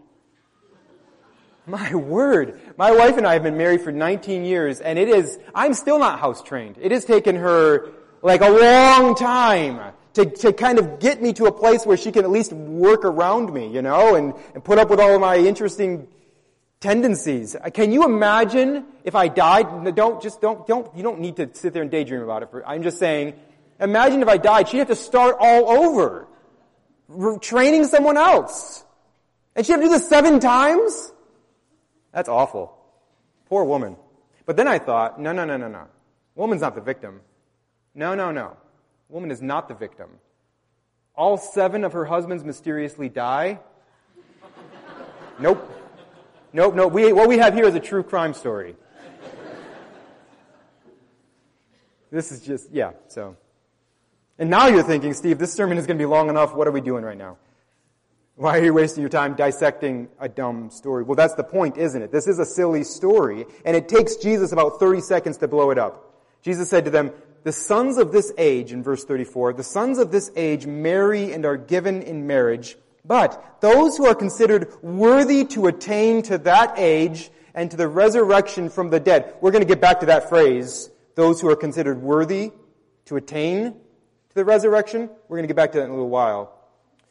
My 1.67 1.93
word. 1.93 2.59
My 2.77 2.91
wife 2.91 3.17
and 3.17 3.27
I 3.27 3.33
have 3.33 3.43
been 3.43 3.57
married 3.57 3.81
for 3.81 3.91
19 3.91 4.43
years 4.43 4.81
and 4.81 4.97
it 4.97 5.07
is, 5.07 5.37
I'm 5.53 5.75
still 5.75 5.99
not 5.99 6.19
house 6.19 6.41
trained. 6.41 6.77
It 6.81 6.91
has 6.91 7.05
taken 7.05 7.35
her 7.35 7.91
like 8.23 8.41
a 8.41 8.49
long 8.49 9.13
time 9.13 9.93
to, 10.13 10.25
to 10.25 10.53
kind 10.53 10.79
of 10.79 10.99
get 10.99 11.21
me 11.21 11.33
to 11.33 11.45
a 11.45 11.51
place 11.51 11.85
where 11.85 11.97
she 11.97 12.11
can 12.11 12.23
at 12.23 12.31
least 12.31 12.51
work 12.53 13.05
around 13.05 13.53
me, 13.53 13.67
you 13.67 13.81
know, 13.81 14.15
and, 14.15 14.33
and 14.53 14.63
put 14.63 14.79
up 14.79 14.89
with 14.89 14.99
all 14.99 15.15
of 15.15 15.21
my 15.21 15.37
interesting 15.37 16.07
tendencies. 16.79 17.55
Uh, 17.55 17.69
can 17.69 17.91
you 17.91 18.05
imagine 18.05 18.85
if 19.03 19.15
I 19.15 19.27
died? 19.27 19.95
Don't, 19.95 20.21
just 20.21 20.41
don't, 20.41 20.65
don't, 20.65 20.95
you 20.95 21.03
don't 21.03 21.19
need 21.19 21.35
to 21.37 21.49
sit 21.53 21.73
there 21.73 21.81
and 21.81 21.91
daydream 21.91 22.21
about 22.21 22.43
it. 22.43 22.49
I'm 22.65 22.83
just 22.83 22.97
saying, 22.97 23.33
Imagine 23.79 24.21
if 24.21 24.27
I 24.27 24.37
died. 24.37 24.67
She'd 24.67 24.79
have 24.79 24.87
to 24.87 24.95
start 24.95 25.37
all 25.39 25.69
over. 25.69 26.27
Training 27.41 27.85
someone 27.85 28.17
else. 28.17 28.83
And 29.55 29.65
she'd 29.65 29.73
have 29.73 29.81
to 29.81 29.87
do 29.87 29.91
this 29.91 30.07
seven 30.07 30.39
times? 30.39 31.11
That's 32.11 32.29
awful. 32.29 32.77
Poor 33.47 33.63
woman. 33.63 33.95
But 34.45 34.57
then 34.57 34.67
I 34.67 34.79
thought, 34.79 35.19
no, 35.19 35.31
no, 35.31 35.45
no, 35.45 35.57
no, 35.57 35.67
no. 35.67 35.85
Woman's 36.35 36.61
not 36.61 36.75
the 36.75 36.81
victim. 36.81 37.21
No, 37.95 38.15
no, 38.15 38.31
no. 38.31 38.57
Woman 39.09 39.31
is 39.31 39.41
not 39.41 39.67
the 39.67 39.73
victim. 39.73 40.09
All 41.15 41.37
seven 41.37 41.83
of 41.83 41.93
her 41.93 42.05
husbands 42.05 42.43
mysteriously 42.43 43.09
die. 43.09 43.59
nope. 45.39 45.69
Nope, 46.53 46.75
nope. 46.75 46.93
We, 46.93 47.11
what 47.11 47.27
we 47.27 47.39
have 47.39 47.53
here 47.53 47.65
is 47.65 47.75
a 47.75 47.79
true 47.79 48.03
crime 48.03 48.33
story. 48.33 48.75
this 52.11 52.31
is 52.31 52.41
just, 52.41 52.71
yeah, 52.71 52.91
so. 53.07 53.35
And 54.37 54.49
now 54.49 54.67
you're 54.67 54.83
thinking, 54.83 55.13
Steve, 55.13 55.39
this 55.39 55.53
sermon 55.53 55.77
is 55.77 55.85
going 55.85 55.97
to 55.97 56.01
be 56.01 56.05
long 56.05 56.29
enough. 56.29 56.55
What 56.55 56.67
are 56.67 56.71
we 56.71 56.81
doing 56.81 57.03
right 57.03 57.17
now? 57.17 57.37
Why 58.35 58.57
are 58.57 58.63
you 58.63 58.73
wasting 58.73 59.01
your 59.01 59.09
time 59.09 59.33
dissecting 59.33 60.07
a 60.17 60.29
dumb 60.29 60.69
story? 60.69 61.03
Well, 61.03 61.15
that's 61.15 61.33
the 61.33 61.43
point, 61.43 61.77
isn't 61.77 62.01
it? 62.01 62.09
This 62.09 62.25
is 62.25 62.39
a 62.39 62.45
silly 62.45 62.85
story, 62.85 63.45
and 63.65 63.75
it 63.75 63.89
takes 63.89 64.15
Jesus 64.15 64.53
about 64.53 64.79
30 64.79 65.01
seconds 65.01 65.37
to 65.39 65.49
blow 65.49 65.71
it 65.71 65.77
up. 65.77 66.23
Jesus 66.41 66.69
said 66.69 66.85
to 66.85 66.91
them, 66.91 67.11
the 67.43 67.51
sons 67.51 67.97
of 67.97 68.11
this 68.11 68.31
age, 68.37 68.71
in 68.71 68.83
verse 68.83 69.03
34, 69.03 69.53
the 69.53 69.63
sons 69.63 69.97
of 69.97 70.11
this 70.11 70.31
age 70.35 70.65
marry 70.65 71.31
and 71.31 71.45
are 71.45 71.57
given 71.57 72.01
in 72.01 72.27
marriage, 72.27 72.77
but 73.05 73.57
those 73.61 73.97
who 73.97 74.05
are 74.05 74.15
considered 74.15 74.73
worthy 74.81 75.45
to 75.45 75.67
attain 75.67 76.21
to 76.23 76.37
that 76.39 76.77
age 76.77 77.31
and 77.53 77.71
to 77.71 77.77
the 77.77 77.87
resurrection 77.87 78.69
from 78.69 78.89
the 78.89 78.99
dead, 78.99 79.33
we're 79.41 79.51
going 79.51 79.63
to 79.63 79.67
get 79.67 79.81
back 79.81 80.01
to 80.01 80.07
that 80.07 80.29
phrase, 80.29 80.89
those 81.15 81.41
who 81.41 81.49
are 81.49 81.55
considered 81.55 82.01
worthy 82.01 82.51
to 83.05 83.15
attain 83.15 83.73
to 83.73 84.35
the 84.35 84.45
resurrection. 84.45 85.09
We're 85.27 85.37
going 85.37 85.47
to 85.47 85.53
get 85.53 85.55
back 85.55 85.71
to 85.71 85.79
that 85.79 85.85
in 85.85 85.89
a 85.89 85.93
little 85.93 86.09
while. 86.09 86.55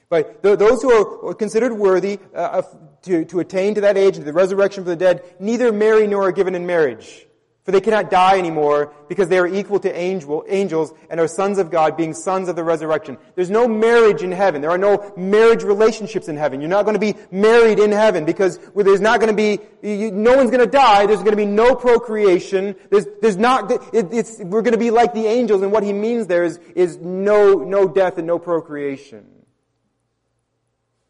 But 0.09 0.43
those 0.43 0.81
who 0.81 1.29
are 1.29 1.35
considered 1.35 1.73
worthy 1.73 2.19
uh, 2.35 2.63
to, 3.03 3.27
to 3.27 3.41
attain 3.41 3.75
to 3.75 3.83
that 3.83 3.99
age 3.99 4.17
and 4.17 4.25
to 4.25 4.25
the 4.25 4.33
resurrection 4.33 4.85
from 4.85 4.91
the 4.91 4.97
dead, 4.97 5.23
neither 5.39 5.71
marry 5.71 6.07
nor 6.07 6.29
are 6.29 6.33
given 6.33 6.55
in 6.55 6.67
marriage. 6.67 7.27
For 7.69 7.73
they 7.73 7.83
cannot 7.83 8.11
die 8.11 8.39
anymore 8.39 8.95
because 9.11 9.29
they 9.29 9.37
are 9.37 9.47
equal 9.47 9.79
to 9.81 9.95
angel, 9.95 10.43
angels 10.49 10.95
and 11.11 11.21
are 11.21 11.29
sons 11.29 11.59
of 11.59 11.71
God, 11.71 11.99
being 11.99 12.15
sons 12.15 12.49
of 12.49 12.57
the 12.57 12.65
resurrection. 12.65 13.19
There's 13.35 13.51
no 13.51 13.69
marriage 13.69 14.23
in 14.23 14.33
heaven. 14.33 14.63
There 14.63 14.71
are 14.71 14.79
no 14.79 15.13
marriage 15.19 15.65
relationships 15.65 16.29
in 16.29 16.39
heaven. 16.39 16.63
You're 16.63 16.71
not 16.71 16.87
going 16.87 16.95
to 16.95 16.99
be 16.99 17.15
married 17.31 17.79
in 17.79 17.93
heaven 17.93 18.25
because 18.25 18.59
there's 18.75 19.03
not 19.03 19.21
going 19.21 19.29
to 19.29 19.37
be, 19.37 19.61
you, 19.87 20.11
no 20.11 20.35
one's 20.35 20.51
going 20.51 20.65
to 20.65 20.71
die. 20.71 21.05
There's 21.05 21.19
going 21.19 21.33
to 21.33 21.37
be 21.37 21.45
no 21.45 21.75
procreation. 21.75 22.75
There's, 22.89 23.05
there's 23.21 23.37
not, 23.37 23.71
it, 23.71 24.15
it's, 24.15 24.39
we're 24.39 24.63
going 24.63 24.73
to 24.73 24.79
be 24.79 24.91
like 24.91 25.13
the 25.13 25.27
angels 25.27 25.61
and 25.61 25.71
what 25.71 25.83
he 25.83 25.93
means 25.93 26.27
there 26.27 26.45
is, 26.45 26.59
is 26.75 26.97
no, 26.97 27.53
no 27.53 27.87
death 27.87 28.17
and 28.17 28.27
no 28.27 28.39
procreation. 28.39 29.27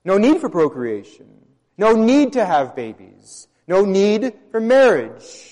No 0.05 0.19
need 0.19 0.41
for 0.41 0.49
procreation. 0.49 1.29
No 1.77 1.93
need 1.93 2.33
to 2.33 2.45
have 2.45 2.75
babies. 2.75 3.47
No 3.69 3.85
need 3.85 4.33
for 4.51 4.59
marriage. 4.59 5.48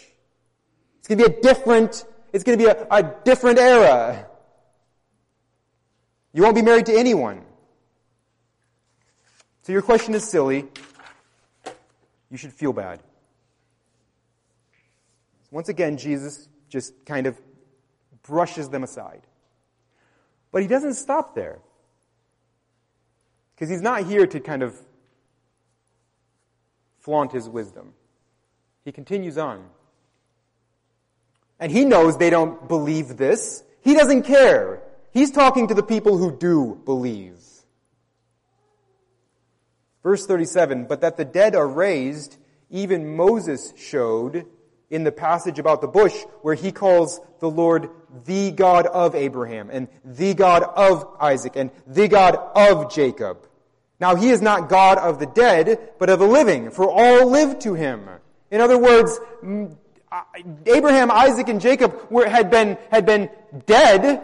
It's 1.06 1.14
going 1.14 1.18
to 1.18 1.30
be 1.30 1.38
a 1.38 1.40
different, 1.40 2.04
it's 2.32 2.42
going 2.42 2.58
to 2.58 2.64
be 2.64 2.68
a, 2.68 2.86
a 2.90 3.14
different 3.22 3.60
era. 3.60 4.26
You 6.32 6.42
won't 6.42 6.56
be 6.56 6.62
married 6.62 6.86
to 6.86 6.98
anyone. 6.98 7.42
So 9.62 9.72
your 9.72 9.82
question 9.82 10.14
is 10.14 10.24
silly. 10.24 10.64
You 12.28 12.36
should 12.36 12.52
feel 12.52 12.72
bad. 12.72 13.04
Once 15.52 15.68
again, 15.68 15.96
Jesus 15.96 16.48
just 16.68 16.92
kind 17.06 17.28
of 17.28 17.40
brushes 18.24 18.68
them 18.68 18.82
aside. 18.82 19.22
But 20.50 20.62
he 20.62 20.66
doesn't 20.66 20.94
stop 20.94 21.36
there. 21.36 21.60
Because 23.54 23.70
he's 23.70 23.80
not 23.80 24.06
here 24.06 24.26
to 24.26 24.40
kind 24.40 24.64
of 24.64 24.76
flaunt 26.98 27.30
his 27.30 27.48
wisdom. 27.48 27.92
He 28.84 28.90
continues 28.90 29.38
on. 29.38 29.66
And 31.58 31.72
he 31.72 31.84
knows 31.84 32.18
they 32.18 32.30
don't 32.30 32.68
believe 32.68 33.16
this. 33.16 33.62
He 33.80 33.94
doesn't 33.94 34.22
care. 34.22 34.82
He's 35.12 35.30
talking 35.30 35.68
to 35.68 35.74
the 35.74 35.82
people 35.82 36.18
who 36.18 36.36
do 36.36 36.80
believe. 36.84 37.38
Verse 40.02 40.26
37, 40.26 40.84
but 40.84 41.00
that 41.00 41.16
the 41.16 41.24
dead 41.24 41.56
are 41.56 41.66
raised, 41.66 42.36
even 42.70 43.16
Moses 43.16 43.72
showed 43.76 44.46
in 44.90 45.04
the 45.04 45.12
passage 45.12 45.58
about 45.58 45.80
the 45.80 45.88
bush 45.88 46.14
where 46.42 46.54
he 46.54 46.70
calls 46.70 47.20
the 47.40 47.50
Lord 47.50 47.90
the 48.24 48.52
God 48.52 48.86
of 48.86 49.14
Abraham 49.14 49.68
and 49.72 49.88
the 50.04 50.34
God 50.34 50.62
of 50.62 51.16
Isaac 51.18 51.56
and 51.56 51.70
the 51.86 52.08
God 52.08 52.36
of 52.54 52.92
Jacob. 52.92 53.48
Now 53.98 54.14
he 54.14 54.28
is 54.28 54.42
not 54.42 54.68
God 54.68 54.98
of 54.98 55.18
the 55.18 55.26
dead, 55.26 55.92
but 55.98 56.10
of 56.10 56.18
the 56.18 56.26
living, 56.26 56.70
for 56.70 56.88
all 56.88 57.30
live 57.30 57.58
to 57.60 57.74
him. 57.74 58.08
In 58.50 58.60
other 58.60 58.78
words, 58.78 59.18
Abraham, 60.66 61.10
Isaac, 61.10 61.48
and 61.48 61.60
Jacob 61.60 62.10
were, 62.10 62.28
had 62.28 62.50
been, 62.50 62.78
had 62.90 63.06
been 63.06 63.28
dead 63.66 64.22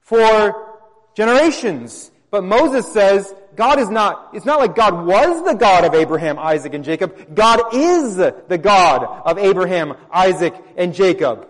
for 0.00 0.78
generations. 1.14 2.10
But 2.30 2.44
Moses 2.44 2.90
says, 2.92 3.34
God 3.54 3.78
is 3.78 3.90
not, 3.90 4.30
it's 4.32 4.46
not 4.46 4.58
like 4.58 4.74
God 4.74 5.06
was 5.06 5.44
the 5.44 5.54
God 5.54 5.84
of 5.84 5.94
Abraham, 5.94 6.38
Isaac, 6.38 6.74
and 6.74 6.84
Jacob. 6.84 7.34
God 7.34 7.74
is 7.74 8.16
the 8.16 8.58
God 8.58 9.04
of 9.24 9.38
Abraham, 9.38 9.94
Isaac, 10.10 10.54
and 10.76 10.94
Jacob. 10.94 11.48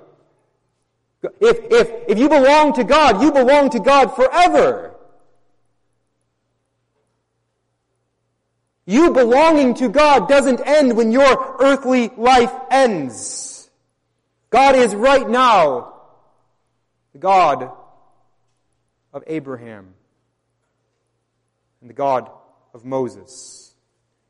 If, 1.41 1.59
if, 1.71 1.91
if 2.09 2.19
you 2.19 2.29
belong 2.29 2.73
to 2.75 2.85
God, 2.85 3.23
you 3.23 3.31
belong 3.31 3.71
to 3.71 3.81
God 3.81 4.17
forever. 4.17 4.92
You 8.93 9.11
belonging 9.11 9.73
to 9.77 9.89
God 9.89 10.29
doesn't 10.29 10.61
end 10.67 10.99
when 10.99 11.13
your 11.13 11.57
earthly 11.59 12.11
life 12.15 12.53
ends. 12.71 13.71
God 14.51 14.77
is 14.77 14.95
right 14.95 15.27
now 15.27 15.95
the 17.15 17.19
God 17.19 17.71
of 19.15 19.25
Abraham 19.27 19.95
and 21.81 21.89
the 21.89 21.95
God 21.95 22.31
of 22.75 22.85
Moses. 22.85 23.73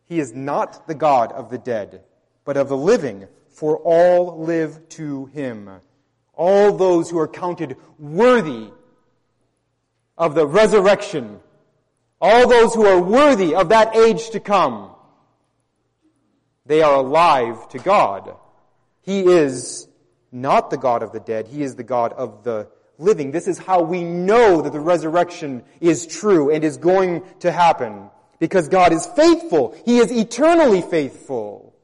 He 0.04 0.20
is 0.20 0.32
not 0.32 0.86
the 0.86 0.94
God 0.94 1.32
of 1.32 1.50
the 1.50 1.58
dead, 1.58 2.02
but 2.44 2.56
of 2.56 2.68
the 2.68 2.76
living, 2.76 3.26
for 3.48 3.78
all 3.78 4.44
live 4.44 4.88
to 4.90 5.26
him. 5.26 5.70
All 6.34 6.70
those 6.70 7.10
who 7.10 7.18
are 7.18 7.26
counted 7.26 7.76
worthy 7.98 8.70
of 10.16 10.36
the 10.36 10.46
resurrection 10.46 11.40
all 12.22 12.48
those 12.48 12.72
who 12.72 12.86
are 12.86 13.00
worthy 13.00 13.54
of 13.54 13.70
that 13.70 13.96
age 13.96 14.30
to 14.30 14.40
come. 14.40 14.94
They 16.64 16.80
are 16.80 16.94
alive 16.94 17.68
to 17.70 17.78
God. 17.78 18.36
He 19.02 19.20
is 19.26 19.88
not 20.30 20.70
the 20.70 20.78
God 20.78 21.02
of 21.02 21.10
the 21.10 21.18
dead. 21.18 21.48
He 21.48 21.62
is 21.62 21.74
the 21.74 21.82
God 21.82 22.12
of 22.12 22.44
the 22.44 22.68
living. 22.96 23.32
This 23.32 23.48
is 23.48 23.58
how 23.58 23.82
we 23.82 24.04
know 24.04 24.62
that 24.62 24.72
the 24.72 24.78
resurrection 24.80 25.64
is 25.80 26.06
true 26.06 26.50
and 26.50 26.62
is 26.62 26.76
going 26.76 27.24
to 27.40 27.50
happen. 27.50 28.08
Because 28.38 28.68
God 28.68 28.92
is 28.92 29.04
faithful. 29.04 29.76
He 29.84 29.98
is 29.98 30.12
eternally 30.12 30.82
faithful. 30.82 31.74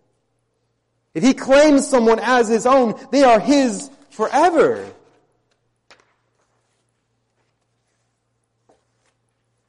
If 1.15 1.25
He 1.25 1.35
claims 1.35 1.89
someone 1.89 2.21
as 2.21 2.49
His 2.49 2.65
own, 2.65 2.95
they 3.11 3.25
are 3.25 3.41
His 3.41 3.91
forever. 4.11 4.87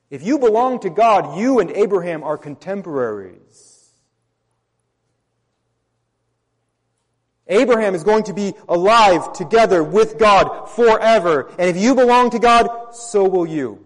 If 0.10 0.24
you 0.24 0.40
belong 0.40 0.80
to 0.80 0.90
God, 0.90 1.38
you 1.38 1.60
and 1.60 1.70
Abraham 1.72 2.24
are 2.24 2.38
contemporaries. 2.38 3.70
Abraham 7.48 7.96
is 7.96 8.04
going 8.04 8.24
to 8.24 8.34
be 8.34 8.54
alive 8.68 9.34
together 9.34 9.84
with 9.84 10.20
God 10.20 10.70
forever. 10.70 11.52
And 11.58 11.68
if 11.70 11.78
you 11.78 11.96
belong 11.96 12.30
to 12.32 12.40
God, 12.40 12.94
so 12.94 13.28
will 13.28 13.48
you. 13.48 13.86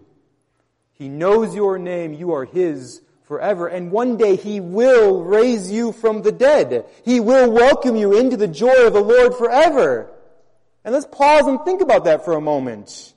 He 0.94 1.08
knows 1.10 1.56
your 1.56 1.80
name. 1.80 2.14
You 2.14 2.34
are 2.34 2.46
His 2.46 3.02
forever. 3.24 3.68
And 3.68 3.92
one 3.92 4.18
day 4.18 4.36
He 4.36 4.60
will 4.60 5.24
raise 5.24 5.72
you 5.72 5.94
from 5.94 6.22
the 6.22 6.32
dead. 6.32 6.86
He 7.04 7.22
will 7.22 7.50
welcome 7.52 7.96
you 7.96 8.18
into 8.18 8.36
the 8.36 8.50
joy 8.50 8.86
of 8.86 8.94
the 8.94 9.02
Lord 9.02 9.36
forever. 9.36 10.12
And 10.84 10.94
let's 10.94 11.06
pause 11.06 11.48
and 11.48 11.62
think 11.62 11.82
about 11.82 12.04
that 12.06 12.26
for 12.26 12.34
a 12.34 12.42
moment. 12.42 13.13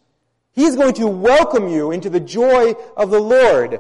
He's 0.57 0.75
going 0.75 0.95
to 0.95 1.07
welcome 1.07 1.69
you 1.69 1.92
into 1.92 2.09
the 2.09 2.19
joy 2.19 2.73
of 2.97 3.11
the 3.11 3.21
Lord. 3.21 3.75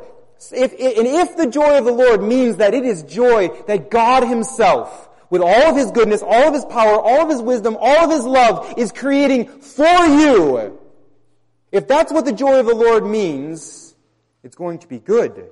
If, 0.52 0.72
and 0.72 1.06
if 1.06 1.34
the 1.34 1.46
joy 1.46 1.78
of 1.78 1.86
the 1.86 1.92
Lord 1.92 2.22
means 2.22 2.58
that 2.58 2.74
it 2.74 2.84
is 2.84 3.02
joy 3.02 3.48
that 3.66 3.90
God 3.90 4.22
Himself 4.24 5.08
with 5.30 5.40
all 5.40 5.70
of 5.70 5.74
His 5.74 5.90
goodness, 5.90 6.22
all 6.22 6.48
of 6.48 6.52
His 6.52 6.66
power, 6.66 7.00
all 7.00 7.22
of 7.22 7.30
His 7.30 7.40
wisdom, 7.40 7.78
all 7.80 8.04
of 8.04 8.10
His 8.10 8.26
love 8.26 8.74
is 8.76 8.92
creating 8.92 9.48
for 9.62 9.86
you. 9.86 10.78
If 11.72 11.88
that's 11.88 12.12
what 12.12 12.26
the 12.26 12.32
joy 12.32 12.60
of 12.60 12.66
the 12.66 12.74
Lord 12.74 13.06
means, 13.06 13.94
it's 14.42 14.54
going 14.54 14.78
to 14.80 14.86
be 14.86 14.98
good. 14.98 15.48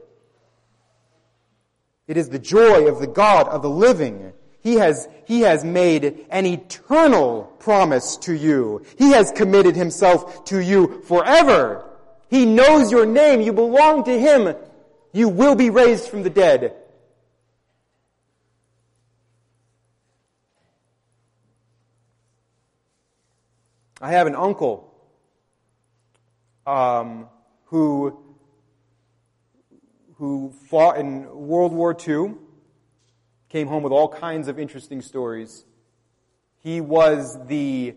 It 2.07 2.19
is 2.19 2.29
the 2.29 2.39
joy 2.39 2.87
of 2.87 3.01
the 3.01 3.07
God 3.07 3.49
of 3.49 3.63
the 3.63 3.71
living. 3.71 4.35
He 4.65 4.77
has, 4.77 5.07
he 5.27 5.43
has 5.43 5.63
made 5.63 6.25
an 6.31 6.47
eternal 6.47 7.45
promise 7.59 8.17
to 8.17 8.35
you. 8.35 8.83
He 8.97 9.11
has 9.11 9.31
committed 9.31 9.77
himself 9.77 10.47
to 10.47 10.59
you 10.59 11.03
forever. 11.03 11.85
He 12.29 12.47
knows 12.47 12.91
your 12.91 13.05
name. 13.05 13.43
You 13.43 13.53
belong 13.53 14.05
to 14.05 14.19
him. 14.19 14.57
You 15.13 15.29
will 15.29 15.55
be 15.55 15.69
raised 15.69 16.09
from 16.09 16.23
the 16.23 16.31
dead. 16.31 16.75
I 24.01 24.13
have 24.13 24.27
an 24.27 24.35
uncle 24.35 24.93
um, 26.67 27.29
who 27.67 28.19
who 30.17 30.53
fought 30.69 30.97
in 30.99 31.29
World 31.35 31.73
War 31.73 31.95
II, 32.07 32.35
came 33.55 33.69
home 33.69 33.85
with 33.85 33.93
all 33.93 34.09
kinds 34.09 34.49
of 34.49 34.59
interesting 34.59 35.01
stories. 35.01 35.65
He 36.65 36.81
was 36.81 37.39
the 37.47 37.95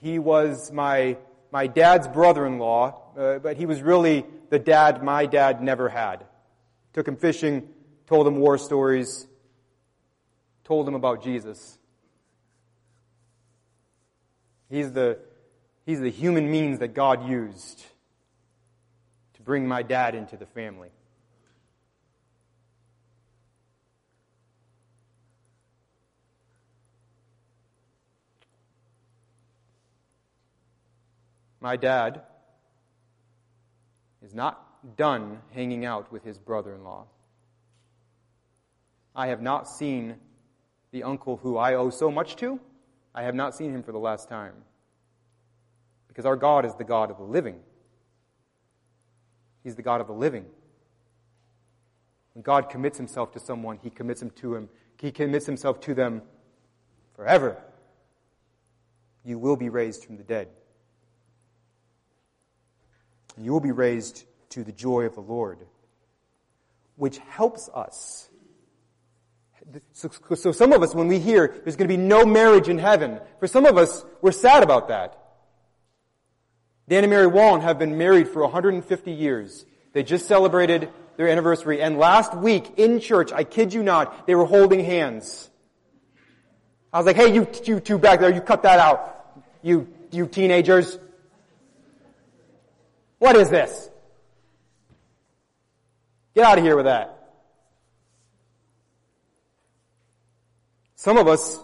he 0.00 0.18
was 0.18 0.72
my 0.72 1.18
my 1.52 1.66
dad's 1.66 2.08
brother-in-law, 2.08 2.96
uh, 3.18 3.38
but 3.40 3.58
he 3.58 3.66
was 3.66 3.82
really 3.82 4.24
the 4.48 4.58
dad 4.58 5.04
my 5.04 5.26
dad 5.26 5.62
never 5.62 5.90
had. 5.90 6.24
Took 6.94 7.06
him 7.06 7.16
fishing, 7.16 7.68
told 8.06 8.26
him 8.26 8.36
war 8.36 8.56
stories, 8.56 9.26
told 10.64 10.88
him 10.88 10.94
about 10.94 11.22
Jesus. 11.22 11.78
He's 14.70 14.92
the, 14.92 15.18
he's 15.84 16.00
the 16.00 16.10
human 16.10 16.50
means 16.50 16.78
that 16.78 16.94
God 16.94 17.28
used 17.28 17.84
to 19.34 19.42
bring 19.42 19.68
my 19.68 19.82
dad 19.82 20.14
into 20.14 20.38
the 20.38 20.46
family. 20.46 20.88
My 31.60 31.76
dad 31.76 32.22
is 34.22 34.34
not 34.34 34.96
done 34.96 35.38
hanging 35.54 35.84
out 35.84 36.12
with 36.12 36.24
his 36.24 36.38
brother 36.38 36.74
in 36.74 36.84
law. 36.84 37.06
I 39.14 39.28
have 39.28 39.42
not 39.42 39.68
seen 39.68 40.16
the 40.92 41.02
uncle 41.02 41.36
who 41.36 41.56
I 41.56 41.74
owe 41.74 41.90
so 41.90 42.10
much 42.10 42.36
to 42.36 42.60
I 43.14 43.22
have 43.22 43.34
not 43.34 43.54
seen 43.54 43.74
him 43.74 43.82
for 43.82 43.90
the 43.90 43.98
last 43.98 44.28
time. 44.28 44.54
Because 46.06 46.24
our 46.24 46.36
God 46.36 46.64
is 46.64 46.74
the 46.76 46.84
God 46.84 47.10
of 47.10 47.18
the 47.18 47.24
living. 47.24 47.58
He's 49.64 49.74
the 49.74 49.82
God 49.82 50.00
of 50.00 50.06
the 50.06 50.12
living. 50.12 50.46
When 52.34 52.42
God 52.42 52.70
commits 52.70 52.96
himself 52.96 53.32
to 53.32 53.40
someone, 53.40 53.78
he 53.82 53.90
commits 53.90 54.22
him 54.22 54.30
to 54.36 54.54
him. 54.54 54.68
He 55.00 55.10
commits 55.10 55.46
himself 55.46 55.80
to 55.80 55.94
them 55.94 56.22
forever. 57.16 57.60
You 59.24 59.38
will 59.38 59.56
be 59.56 59.68
raised 59.68 60.04
from 60.04 60.16
the 60.16 60.22
dead. 60.22 60.48
And 63.36 63.44
you 63.44 63.52
will 63.52 63.60
be 63.60 63.72
raised 63.72 64.24
to 64.50 64.64
the 64.64 64.72
joy 64.72 65.02
of 65.02 65.14
the 65.14 65.20
Lord, 65.20 65.58
which 66.96 67.18
helps 67.18 67.68
us 67.74 68.28
so, 69.92 70.10
so 70.34 70.52
some 70.52 70.72
of 70.72 70.82
us, 70.82 70.94
when 70.94 71.08
we 71.08 71.18
hear 71.18 71.60
there's 71.62 71.76
going 71.76 71.88
to 71.88 71.96
be 71.96 72.02
no 72.02 72.24
marriage 72.24 72.68
in 72.68 72.78
heaven, 72.78 73.20
for 73.38 73.46
some 73.46 73.66
of 73.66 73.76
us, 73.76 74.04
we're 74.22 74.32
sad 74.32 74.62
about 74.62 74.88
that. 74.88 75.18
Dan 76.88 77.04
and 77.04 77.10
Mary 77.10 77.26
Wallen 77.26 77.60
have 77.60 77.78
been 77.78 77.98
married 77.98 78.28
for 78.28 78.42
150 78.42 79.12
years. 79.12 79.66
They 79.92 80.02
just 80.02 80.26
celebrated 80.26 80.90
their 81.16 81.28
anniversary, 81.28 81.82
and 81.82 81.98
last 81.98 82.34
week 82.34 82.78
in 82.78 83.00
church, 83.00 83.32
I 83.32 83.44
kid 83.44 83.74
you 83.74 83.82
not, 83.82 84.26
they 84.26 84.34
were 84.34 84.44
holding 84.44 84.84
hands. 84.84 85.50
I 86.92 86.98
was 86.98 87.06
like, 87.06 87.16
hey, 87.16 87.34
you, 87.34 87.46
you 87.64 87.80
two 87.80 87.98
back 87.98 88.20
there, 88.20 88.32
you 88.32 88.40
cut 88.40 88.62
that 88.62 88.78
out. 88.78 89.14
You, 89.62 89.88
you 90.10 90.26
teenagers. 90.26 90.98
What 93.18 93.36
is 93.36 93.50
this? 93.50 93.90
Get 96.34 96.44
out 96.44 96.58
of 96.58 96.64
here 96.64 96.76
with 96.76 96.84
that. 96.84 97.18
Some 100.94 101.16
of 101.16 101.28
us, 101.28 101.58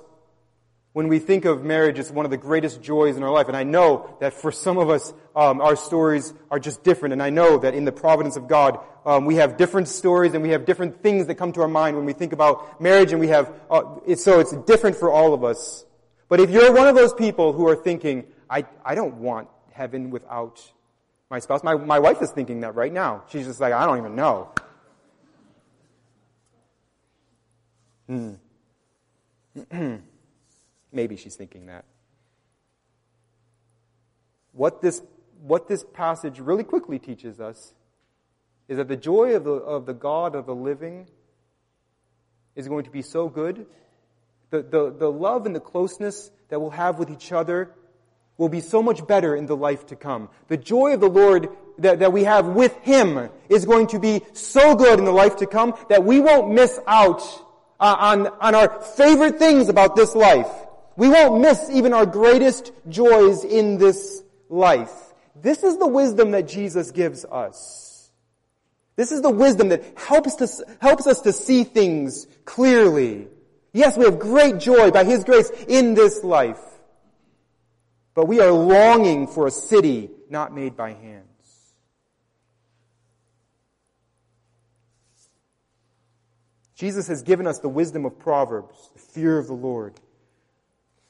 when 0.93 1.09
we 1.09 1.19
think 1.19 1.45
of 1.45 1.65
marriage, 1.65 1.99
it's 1.99 2.11
one 2.11 2.25
of 2.25 2.31
the 2.31 2.37
greatest 2.37 2.83
joys 2.83 3.17
in 3.17 3.23
our 3.23 3.31
life. 3.31 3.49
And 3.49 3.57
I 3.57 3.65
know 3.65 4.17
that 4.21 4.33
for 4.33 4.53
some 4.53 4.79
of 4.79 4.91
us, 4.91 5.13
um, 5.35 5.61
our 5.61 5.77
stories 5.77 6.33
are 6.51 6.59
just 6.59 6.83
different. 6.85 7.13
And 7.13 7.23
I 7.23 7.31
know 7.31 7.59
that 7.59 7.75
in 7.75 7.85
the 7.85 7.93
providence 7.93 8.37
of 8.37 8.49
God, 8.49 8.79
um, 9.05 9.25
we 9.25 9.37
have 9.37 9.57
different 9.57 9.89
stories 9.89 10.35
and 10.35 10.43
we 10.43 10.51
have 10.51 10.65
different 10.65 11.03
things 11.03 11.27
that 11.27 11.35
come 11.35 11.53
to 11.53 11.63
our 11.63 11.69
mind 11.69 11.97
when 11.97 12.05
we 12.05 12.13
think 12.13 12.33
about 12.33 12.81
marriage. 12.81 13.13
And 13.13 13.21
we 13.21 13.29
have, 13.29 13.53
uh, 13.71 14.15
so 14.17 14.41
it's 14.41 14.53
different 14.53 14.97
for 14.97 15.11
all 15.11 15.35
of 15.35 15.45
us. 15.45 15.85
But 16.29 16.41
if 16.41 16.51
you're 16.51 16.73
one 16.73 16.87
of 16.87 16.95
those 16.95 17.13
people 17.13 17.53
who 17.53 17.69
are 17.69 17.77
thinking, 17.77 18.25
I, 18.49 18.65
I 18.85 18.95
don't 18.95 19.17
want 19.17 19.49
heaven 19.73 20.11
without 20.11 20.61
my 21.35 21.41
spouse, 21.41 21.65
my, 21.65 21.75
my 21.75 21.99
wife 21.99 22.23
is 22.23 22.31
thinking 22.31 22.61
that 22.61 22.77
right 22.77 22.93
now. 22.93 23.25
She's 23.29 23.45
just 23.45 23.61
like, 23.61 23.73
I 23.73 23.87
don't 23.87 23.99
even 23.99 24.15
know. 24.15 24.51
Hmm. 28.07 28.35
Maybe 30.93 31.17
she's 31.17 31.35
thinking 31.35 31.67
that. 31.67 31.87
What 34.53 34.81
this, 34.81 35.03
what 35.43 35.67
this 35.67 35.85
passage 35.93 36.39
really 36.39 36.63
quickly 36.63 37.01
teaches 37.01 37.41
us 37.41 37.75
is 38.69 38.77
that 38.77 38.87
the 38.87 38.97
joy 38.97 39.35
of 39.35 39.43
the, 39.43 39.55
of 39.55 39.87
the 39.87 39.93
God 39.93 40.37
of 40.37 40.47
the 40.47 40.55
living 40.55 41.09
is 42.55 42.69
going 42.69 42.85
to 42.85 42.91
be 42.91 43.03
so 43.03 43.29
good. 43.29 43.67
The, 44.51 44.63
the, 44.63 44.95
the 44.97 45.11
love 45.11 45.47
and 45.47 45.57
the 45.57 45.59
closeness 45.59 46.31
that 46.49 46.61
we'll 46.61 46.71
have 46.71 47.01
with 47.01 47.11
each 47.11 47.33
other 47.33 47.75
will 48.37 48.49
be 48.49 48.61
so 48.61 48.83
much 48.83 49.07
better 49.07 49.37
in 49.37 49.47
the 49.47 49.57
life 49.57 49.87
to 49.87 49.97
come. 49.97 50.29
The 50.49 50.57
joy 50.57 50.95
of 50.95 51.01
the 51.01 51.09
Lord 51.09 51.49
that, 51.79 52.01
that 52.01 52.13
we 52.13 52.25
have 52.25 52.47
with 52.47 52.77
Him 52.83 53.31
is 53.49 53.65
going 53.65 53.89
to 53.89 53.99
be 53.99 54.23
so 54.33 54.75
good 54.75 54.99
in 54.99 55.05
the 55.05 55.13
life 55.13 55.37
to 55.37 55.47
come 55.47 55.75
that 55.89 56.05
we 56.05 56.21
won't 56.21 56.53
miss 56.53 56.79
out 56.87 57.23
uh, 57.79 57.97
on, 57.99 58.27
on 58.41 58.55
our 58.55 58.81
favorite 58.81 59.39
things 59.39 59.69
about 59.69 59.97
this 59.97 60.15
life. 60.15 60.51
We 60.97 61.09
won't 61.09 61.41
miss 61.41 61.71
even 61.71 61.93
our 61.93 62.07
greatest 62.07 62.73
joys 62.89 63.45
in 63.45 63.79
this 63.79 64.23
life. 64.49 64.93
This 65.41 65.63
is 65.63 65.79
the 65.79 65.87
wisdom 65.87 66.31
that 66.33 66.49
Jesus 66.49 66.93
gives 66.93 67.25
us. 67.25 68.11
This 68.97 69.11
is 69.11 69.23
the 69.23 69.31
wisdom 69.31 69.71
that 69.71 69.83
helps, 69.97 70.37
to, 70.37 70.67
helps 70.81 71.07
us 71.07 71.21
to 71.23 71.33
see 71.33 71.65
things 71.65 72.29
clearly. 72.45 73.27
Yes, 73.73 73.97
we 73.97 74.05
have 74.05 74.21
great 74.21 74.59
joy 74.59 74.93
by 74.93 75.03
His 75.03 75.25
grace 75.25 75.51
in 75.67 75.95
this 75.95 76.23
life. 76.23 76.61
But 78.15 78.29
we 78.29 78.41
are 78.41 78.53
longing 78.53 79.27
for 79.27 79.47
a 79.47 79.51
city 79.51 80.11
not 80.31 80.55
made 80.55 80.77
by 80.77 80.93
hands. 80.93 81.29
Jesus 86.75 87.09
has 87.09 87.23
given 87.23 87.47
us 87.47 87.59
the 87.61 87.69
wisdom 87.69 88.05
of 88.05 88.19
Proverbs, 88.19 88.91
the 88.95 89.01
fear 89.01 89.39
of 89.39 89.47
the 89.47 89.55
Lord. 89.55 89.95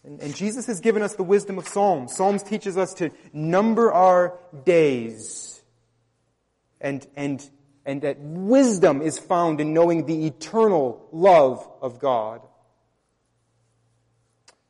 And, 0.05 0.21
and, 0.21 0.37
Jesus 0.37 0.67
has 0.67 0.81
given 0.81 1.03
us 1.03 1.15
the 1.15 1.23
wisdom 1.23 1.57
of 1.57 1.67
Psalms. 1.67 2.15
Psalms 2.15 2.43
teaches 2.43 2.77
us 2.77 2.93
to 2.95 3.11
number 3.33 3.91
our 3.91 4.39
days. 4.65 5.63
And, 6.79 7.07
and, 7.17 7.49
and 7.87 8.03
that 8.03 8.19
wisdom 8.21 9.01
is 9.01 9.19
found 9.19 9.63
in 9.63 9.73
knowing 9.73 10.05
the 10.05 10.27
eternal 10.27 11.09
love 11.11 11.67
of 11.81 11.99
God. 11.99 12.43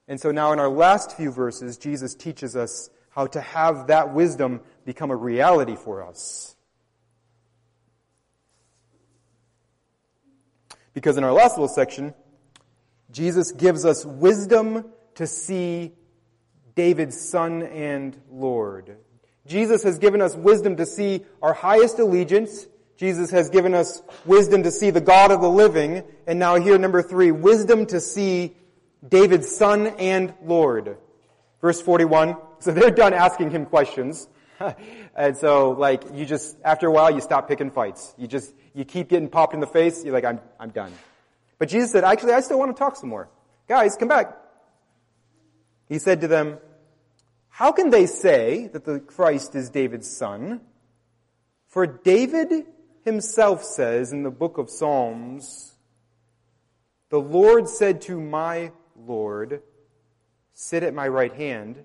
And 0.06 0.20
so 0.20 0.30
now 0.30 0.52
in 0.52 0.58
our 0.58 0.68
last 0.68 1.16
few 1.16 1.30
verses, 1.30 1.78
Jesus 1.78 2.14
teaches 2.14 2.56
us 2.56 2.90
how 3.10 3.26
to 3.28 3.40
have 3.40 3.86
that 3.86 4.12
wisdom 4.12 4.60
become 4.84 5.10
a 5.10 5.16
reality 5.16 5.76
for 5.76 6.02
us. 6.02 6.56
Because 10.92 11.16
in 11.16 11.24
our 11.24 11.32
last 11.32 11.52
little 11.52 11.68
section, 11.68 12.14
Jesus 13.10 13.52
gives 13.52 13.84
us 13.84 14.04
wisdom 14.04 14.84
to 15.14 15.26
see 15.26 15.92
David's 16.74 17.20
son 17.20 17.62
and 17.62 18.20
Lord. 18.30 18.96
Jesus 19.46 19.82
has 19.82 19.98
given 19.98 20.20
us 20.20 20.34
wisdom 20.34 20.76
to 20.76 20.86
see 20.86 21.24
our 21.42 21.52
highest 21.52 21.98
allegiance. 21.98 22.66
Jesus 22.96 23.30
has 23.30 23.50
given 23.50 23.74
us 23.74 24.02
wisdom 24.24 24.62
to 24.62 24.70
see 24.70 24.90
the 24.90 25.00
God 25.00 25.30
of 25.30 25.40
the 25.40 25.50
living. 25.50 26.02
And 26.26 26.38
now 26.38 26.56
here, 26.56 26.78
number 26.78 27.02
three, 27.02 27.30
wisdom 27.30 27.86
to 27.86 28.00
see 28.00 28.56
David's 29.06 29.54
son 29.54 29.88
and 29.98 30.34
Lord. 30.44 30.96
Verse 31.60 31.80
41. 31.80 32.36
So 32.60 32.72
they're 32.72 32.90
done 32.90 33.14
asking 33.14 33.50
him 33.50 33.66
questions. 33.66 34.28
and 35.16 35.36
so, 35.36 35.70
like, 35.72 36.04
you 36.12 36.24
just, 36.24 36.56
after 36.64 36.86
a 36.86 36.90
while, 36.90 37.10
you 37.10 37.20
stop 37.20 37.48
picking 37.48 37.70
fights. 37.70 38.14
You 38.16 38.26
just, 38.26 38.54
you 38.74 38.84
keep 38.84 39.08
getting 39.08 39.28
popped 39.28 39.54
in 39.54 39.60
the 39.60 39.66
face. 39.66 40.04
You're 40.04 40.14
like, 40.14 40.24
I'm, 40.24 40.40
I'm 40.58 40.70
done. 40.70 40.92
But 41.58 41.68
Jesus 41.68 41.92
said, 41.92 42.04
actually, 42.04 42.32
I 42.32 42.40
still 42.40 42.58
want 42.58 42.74
to 42.74 42.78
talk 42.78 42.96
some 42.96 43.08
more. 43.08 43.28
Guys, 43.68 43.96
come 43.96 44.08
back. 44.08 44.36
He 45.88 45.98
said 45.98 46.20
to 46.22 46.28
them, 46.28 46.58
how 47.48 47.72
can 47.72 47.90
they 47.90 48.06
say 48.06 48.68
that 48.72 48.84
the 48.84 48.98
Christ 48.98 49.54
is 49.54 49.70
David's 49.70 50.10
son? 50.10 50.60
For 51.68 51.86
David 51.86 52.66
himself 53.04 53.62
says 53.62 54.12
in 54.12 54.22
the 54.22 54.30
book 54.30 54.58
of 54.58 54.70
Psalms, 54.70 55.74
the 57.10 57.20
Lord 57.20 57.68
said 57.68 58.00
to 58.02 58.20
my 58.20 58.72
Lord, 58.96 59.62
sit 60.52 60.82
at 60.82 60.94
my 60.94 61.08
right 61.08 61.32
hand 61.32 61.84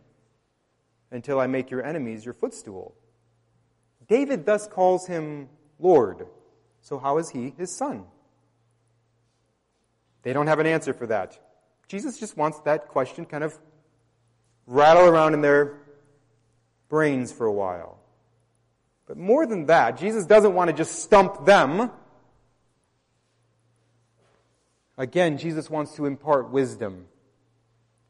until 1.11 1.39
I 1.39 1.47
make 1.47 1.71
your 1.71 1.83
enemies 1.83 2.25
your 2.25 2.33
footstool. 2.33 2.95
David 4.07 4.45
thus 4.45 4.67
calls 4.67 5.07
him 5.07 5.49
Lord. 5.79 6.27
So 6.81 6.99
how 6.99 7.17
is 7.17 7.29
he 7.29 7.53
his 7.57 7.75
son? 7.75 8.05
They 10.23 10.33
don't 10.33 10.47
have 10.47 10.59
an 10.59 10.67
answer 10.67 10.93
for 10.93 11.07
that. 11.07 11.39
Jesus 11.87 12.19
just 12.19 12.37
wants 12.37 12.59
that 12.61 12.87
question 12.87 13.25
kind 13.25 13.43
of 13.43 13.57
rattle 14.67 15.05
around 15.05 15.33
in 15.33 15.41
their 15.41 15.77
brains 16.89 17.31
for 17.31 17.45
a 17.45 17.51
while. 17.51 17.99
But 19.07 19.17
more 19.17 19.47
than 19.47 19.65
that, 19.67 19.97
Jesus 19.97 20.25
doesn't 20.25 20.53
want 20.53 20.69
to 20.69 20.75
just 20.75 21.01
stump 21.01 21.45
them. 21.45 21.89
Again, 24.99 25.37
Jesus 25.37 25.69
wants 25.69 25.95
to 25.95 26.05
impart 26.05 26.49
wisdom 26.49 27.05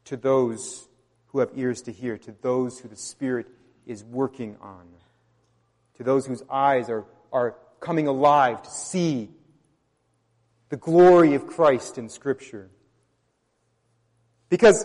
to 0.06 0.16
those 0.16 0.88
who 1.28 1.38
have 1.38 1.50
ears 1.54 1.82
to 1.82 1.92
hear, 1.92 2.18
to 2.18 2.34
those 2.42 2.80
who 2.80 2.88
the 2.88 2.96
Spirit 2.96 3.46
is 3.86 4.02
working 4.02 4.56
on, 4.60 4.82
to 5.98 6.02
those 6.02 6.26
whose 6.26 6.42
eyes 6.50 6.90
are, 6.90 7.04
are 7.32 7.54
coming 7.78 8.08
alive 8.08 8.60
to 8.62 8.70
see 8.70 9.30
the 10.68 10.76
glory 10.76 11.34
of 11.34 11.46
Christ 11.46 11.96
in 11.96 12.08
Scripture. 12.08 12.68
Because 14.48 14.84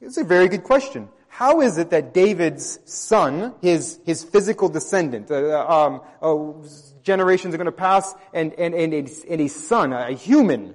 it's 0.00 0.16
a 0.16 0.24
very 0.24 0.48
good 0.48 0.64
question. 0.64 1.10
How 1.28 1.60
is 1.60 1.76
it 1.76 1.90
that 1.90 2.14
David's 2.14 2.78
son, 2.86 3.54
his, 3.60 4.00
his 4.06 4.24
physical 4.24 4.70
descendant, 4.70 5.30
uh, 5.30 5.66
um, 5.68 6.00
uh, 6.22 6.66
generations 7.02 7.52
are 7.54 7.58
going 7.58 7.66
to 7.66 7.72
pass, 7.72 8.14
and, 8.32 8.54
and, 8.54 8.74
and, 8.74 8.94
a, 8.94 9.06
and 9.28 9.40
a 9.42 9.48
son, 9.48 9.92
a 9.92 10.12
human, 10.12 10.74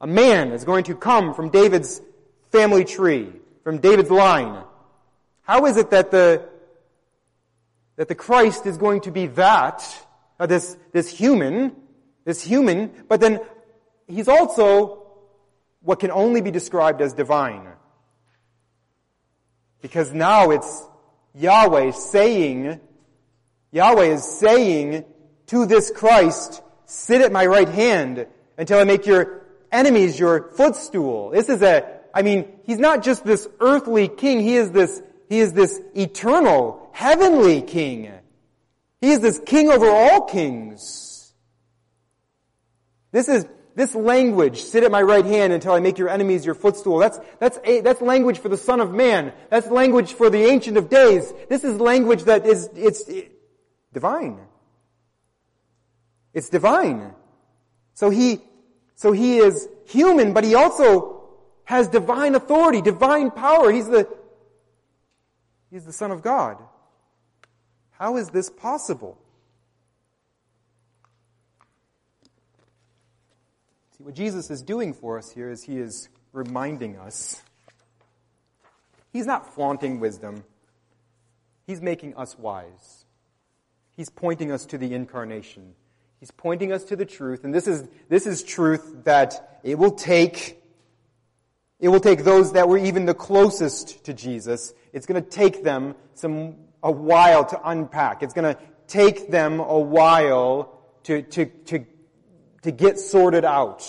a 0.00 0.06
man 0.06 0.52
is 0.52 0.64
going 0.64 0.84
to 0.84 0.94
come 0.94 1.34
from 1.34 1.50
David's 1.50 2.00
family 2.50 2.84
tree, 2.84 3.32
from 3.64 3.78
David's 3.78 4.10
line? 4.10 4.64
How 5.42 5.66
is 5.66 5.76
it 5.76 5.90
that 5.90 6.10
the, 6.10 6.48
that 7.96 8.08
the 8.08 8.14
Christ 8.14 8.66
is 8.66 8.76
going 8.76 9.02
to 9.02 9.10
be 9.10 9.26
that, 9.28 9.82
uh, 10.38 10.46
this, 10.46 10.76
this 10.92 11.08
human, 11.08 11.74
this 12.24 12.42
human, 12.44 12.90
but 13.08 13.20
then 13.20 13.40
he's 14.06 14.28
also 14.28 15.06
what 15.80 16.00
can 16.00 16.10
only 16.10 16.40
be 16.40 16.50
described 16.50 17.00
as 17.00 17.14
divine. 17.14 17.66
Because 19.80 20.12
now 20.12 20.50
it's 20.50 20.86
Yahweh 21.34 21.92
saying, 21.92 22.80
Yahweh 23.70 24.04
is 24.04 24.24
saying 24.24 25.04
to 25.46 25.66
this 25.66 25.90
Christ, 25.90 26.62
sit 26.84 27.20
at 27.20 27.32
my 27.32 27.46
right 27.46 27.68
hand 27.68 28.26
until 28.56 28.78
I 28.78 28.84
make 28.84 29.06
your 29.06 29.46
enemies 29.70 30.18
your 30.18 30.50
footstool. 30.52 31.30
This 31.30 31.48
is 31.48 31.62
a, 31.62 32.00
I 32.14 32.22
mean, 32.22 32.52
he's 32.64 32.78
not 32.78 33.02
just 33.02 33.24
this 33.24 33.48
earthly 33.60 34.08
king, 34.08 34.40
he 34.40 34.56
is 34.56 34.70
this, 34.70 35.02
he 35.28 35.40
is 35.40 35.52
this 35.52 35.80
eternal, 35.94 36.90
heavenly 36.92 37.62
king. 37.62 38.12
He 39.00 39.10
is 39.10 39.20
this 39.20 39.40
king 39.44 39.70
over 39.70 39.88
all 39.88 40.22
kings. 40.22 41.32
This 43.12 43.28
is, 43.28 43.46
this 43.78 43.94
language, 43.94 44.60
sit 44.62 44.82
at 44.82 44.90
my 44.90 45.00
right 45.00 45.24
hand 45.24 45.52
until 45.52 45.72
I 45.72 45.78
make 45.78 45.98
your 45.98 46.08
enemies 46.08 46.44
your 46.44 46.56
footstool. 46.56 46.98
That's, 46.98 47.20
that's, 47.38 47.60
a, 47.64 47.80
that's 47.80 48.00
language 48.00 48.40
for 48.40 48.48
the 48.48 48.56
son 48.56 48.80
of 48.80 48.92
man. 48.92 49.32
That's 49.50 49.68
language 49.68 50.14
for 50.14 50.30
the 50.30 50.42
ancient 50.46 50.76
of 50.76 50.88
days. 50.88 51.32
This 51.48 51.62
is 51.62 51.78
language 51.78 52.24
that 52.24 52.44
is, 52.44 52.68
it's 52.74 53.02
it, 53.02 53.30
divine. 53.92 54.40
It's 56.34 56.48
divine. 56.48 57.14
So 57.94 58.10
he, 58.10 58.40
so 58.98 59.12
he 59.12 59.38
is 59.38 59.68
human, 59.86 60.32
but 60.32 60.42
he 60.42 60.56
also 60.56 61.22
has 61.62 61.86
divine 61.86 62.34
authority, 62.34 62.82
divine 62.82 63.30
power. 63.30 63.70
He's 63.70 63.86
the, 63.86 64.08
he's 65.70 65.84
the 65.84 65.92
son 65.92 66.10
of 66.10 66.20
God. 66.20 66.58
How 67.92 68.16
is 68.16 68.30
this 68.30 68.50
possible? 68.50 69.16
See, 73.96 74.02
what 74.02 74.14
Jesus 74.14 74.50
is 74.50 74.62
doing 74.62 74.92
for 74.92 75.16
us 75.16 75.30
here 75.30 75.48
is 75.48 75.62
he 75.62 75.78
is 75.78 76.08
reminding 76.32 76.96
us. 76.96 77.40
He's 79.12 79.26
not 79.26 79.54
flaunting 79.54 80.00
wisdom. 80.00 80.42
He's 81.68 81.80
making 81.80 82.16
us 82.16 82.36
wise. 82.36 83.04
He's 83.96 84.10
pointing 84.10 84.50
us 84.50 84.66
to 84.66 84.76
the 84.76 84.92
incarnation. 84.92 85.74
He's 86.20 86.30
pointing 86.30 86.72
us 86.72 86.84
to 86.84 86.96
the 86.96 87.06
truth, 87.06 87.44
and 87.44 87.54
this 87.54 87.68
is, 87.68 87.88
this 88.08 88.26
is 88.26 88.42
truth 88.42 89.04
that 89.04 89.60
it 89.62 89.78
will 89.78 89.92
take, 89.92 90.62
it 91.78 91.88
will 91.88 92.00
take 92.00 92.24
those 92.24 92.52
that 92.52 92.68
were 92.68 92.78
even 92.78 93.06
the 93.06 93.14
closest 93.14 94.04
to 94.04 94.14
Jesus, 94.14 94.72
it's 94.92 95.06
gonna 95.06 95.20
take 95.20 95.62
them 95.62 95.94
some 96.14 96.56
a 96.82 96.90
while 96.90 97.44
to 97.44 97.60
unpack. 97.68 98.22
It's 98.22 98.34
going 98.34 98.54
to 98.54 98.60
take 98.86 99.30
them 99.30 99.60
a 99.60 99.78
while 99.78 100.80
to, 101.04 101.22
to, 101.22 101.46
to, 101.46 101.86
to 102.62 102.70
get 102.70 102.98
sorted 102.98 103.44
out. 103.44 103.86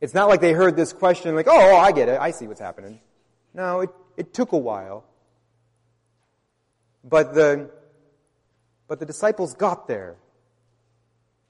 It's 0.00 0.14
not 0.14 0.28
like 0.28 0.40
they 0.40 0.52
heard 0.52 0.76
this 0.76 0.92
question 0.92 1.34
like, 1.34 1.46
oh, 1.48 1.76
I 1.76 1.92
get 1.92 2.08
it. 2.08 2.20
I 2.20 2.32
see 2.32 2.46
what's 2.48 2.60
happening. 2.60 3.00
No, 3.54 3.80
it, 3.80 3.90
it 4.16 4.34
took 4.34 4.52
a 4.52 4.58
while. 4.58 5.04
But 7.04 7.34
the, 7.34 7.70
but 8.92 8.98
the 8.98 9.06
disciples 9.06 9.54
got 9.54 9.88
there. 9.88 10.16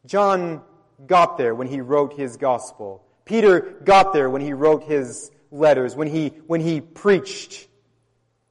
John 0.06 0.62
got 1.04 1.38
there 1.38 1.56
when 1.56 1.66
he 1.66 1.80
wrote 1.80 2.12
his 2.12 2.36
gospel. 2.36 3.04
Peter 3.24 3.80
got 3.82 4.12
there 4.12 4.30
when 4.30 4.40
he 4.40 4.52
wrote 4.52 4.84
his 4.84 5.32
letters, 5.50 5.96
when 5.96 6.06
he, 6.06 6.28
when 6.46 6.60
he 6.60 6.80
preached 6.80 7.66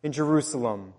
in 0.03 0.11
Jerusalem. 0.11 0.93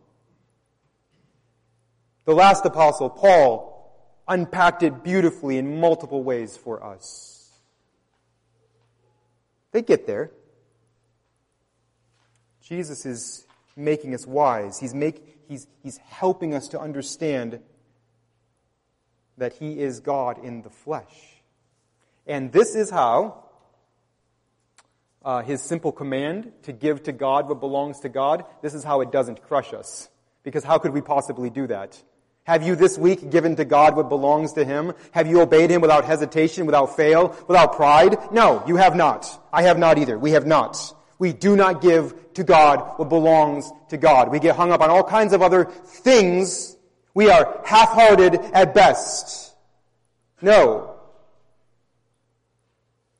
The 2.24 2.32
last 2.32 2.64
apostle, 2.64 3.11
Paul, 3.11 3.95
unpacked 4.26 4.82
it 4.82 5.05
beautifully 5.05 5.59
in 5.59 5.78
multiple 5.78 6.24
ways 6.24 6.57
for 6.57 6.82
us. 6.82 7.51
They 9.72 9.82
get 9.82 10.07
there. 10.07 10.30
Jesus 12.62 13.05
is 13.05 13.47
making 13.76 14.14
us 14.14 14.26
wise. 14.26 14.78
He's, 14.78 14.95
make, 14.95 15.40
he's, 15.47 15.66
he's 15.82 15.99
helping 15.99 16.55
us 16.55 16.68
to 16.68 16.80
understand 16.80 17.61
that 19.39 19.55
He 19.55 19.78
is 19.78 20.01
God 20.01 20.45
in 20.45 20.62
the 20.62 20.70
flesh. 20.70 21.43
And 22.26 22.53
this 22.53 22.74
is 22.74 22.91
how 22.91 23.43
uh, 25.24 25.43
his 25.43 25.62
simple 25.62 25.93
command 25.93 26.53
to 26.62 26.72
give 26.72 27.03
to 27.05 27.12
God 27.12 27.49
what 27.49 27.61
belongs 27.61 28.01
to 28.01 28.09
God, 28.09 28.45
this 28.61 28.74
is 28.74 28.85
how 28.85 29.01
it 29.01 29.12
doesn't 29.12 29.43
crush 29.43 29.72
us. 29.72 30.09
Because 30.43 30.64
how 30.64 30.78
could 30.78 30.93
we 30.93 31.01
possibly 31.01 31.51
do 31.51 31.66
that? 31.68 32.01
Have 32.45 32.66
you 32.66 32.74
this 32.74 32.99
week 32.99 33.30
given 33.30 33.55
to 33.57 33.64
God 33.64 33.95
what 33.95 34.09
belongs 34.09 34.55
to 34.55 34.64
Him? 34.64 34.95
Have 35.12 35.28
you 35.28 35.41
obeyed 35.41 35.70
Him 35.70 35.80
without 35.80 36.05
hesitation, 36.05 36.66
without 36.66 36.97
fail, 36.97 37.37
without 37.47 37.74
pride? 37.74 38.16
No, 38.33 38.64
you 38.66 38.76
have 38.76 38.97
not. 38.97 39.26
I 39.53 39.62
have 39.62 39.78
not 39.78 39.99
either. 39.99 40.18
We 40.18 40.33
have 40.33 40.45
not. 40.45 40.76
We 41.20 41.33
do 41.33 41.55
not 41.55 41.80
give 41.80 42.35
to 42.35 42.43
God 42.43 42.99
what 42.99 43.09
belongs 43.09 43.70
to 43.91 43.97
God. 43.97 44.33
We 44.33 44.41
get 44.41 44.57
hung 44.57 44.72
up 44.72 44.80
on 44.80 44.91
all 44.91 45.05
kinds 45.05 45.33
of 45.33 45.41
other 45.41 45.66
things. 45.66 46.76
We 47.14 47.30
are 47.30 47.60
half-hearted 47.64 48.34
at 48.52 48.74
best. 48.74 49.54
No. 50.40 50.92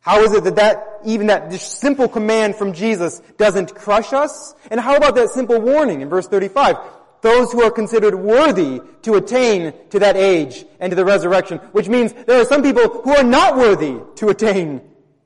How 0.01 0.23
is 0.23 0.33
it 0.33 0.45
that 0.45 0.57
that, 0.57 1.01
even 1.05 1.29
that 1.29 1.53
simple 1.53 2.09
command 2.09 2.57
from 2.57 2.73
Jesus 2.73 3.21
doesn't 3.39 3.75
crush 3.75 4.13
us? 4.13 4.55
And 4.71 4.81
how 4.81 4.97
about 4.97 5.15
that 5.15 5.31
simple 5.31 5.61
warning 5.61 6.01
in 6.01 6.09
verse 6.09 6.27
35? 6.27 6.77
Those 7.21 7.53
who 7.53 7.63
are 7.63 7.71
considered 7.71 8.17
worthy 8.17 8.81
to 9.03 9.15
attain 9.15 9.73
to 9.91 10.01
that 10.01 10.17
age 10.17 10.65
and 10.81 10.91
to 10.91 10.97
the 10.97 11.05
resurrection, 11.05 11.59
which 11.71 11.89
means 11.89 12.13
there 12.13 12.41
are 12.41 12.45
some 12.45 12.63
people 12.63 12.89
who 12.89 13.15
are 13.15 13.23
not 13.23 13.57
worthy 13.57 14.01
to 14.17 14.29
attain 14.29 14.83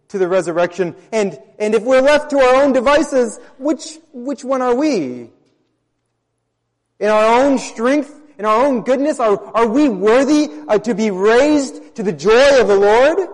to 0.09 0.19
the 0.19 0.29
resurrection. 0.29 0.95
And, 1.11 1.39
and 1.59 1.75
if 1.75 1.83
we're 1.83 2.03
left 2.03 2.29
to 2.31 2.39
our 2.39 2.63
own 2.63 2.75
devices, 2.75 3.39
which, 3.57 3.99
which 4.13 4.45
one 4.45 4.61
are 4.61 4.75
we? 4.75 5.31
In 6.99 7.09
our 7.09 7.43
own 7.43 7.59
strength, 7.59 8.15
in 8.39 8.45
our 8.45 8.67
own 8.67 8.83
goodness, 8.83 9.19
are, 9.19 9.43
are 9.55 9.67
we 9.67 9.89
worthy 9.89 10.51
uh, 10.69 10.79
to 10.79 10.95
be 10.95 11.11
raised 11.11 11.95
to 11.97 12.03
the 12.03 12.13
joy 12.13 12.61
of 12.61 12.69
the 12.69 12.77
Lord? 12.77 13.29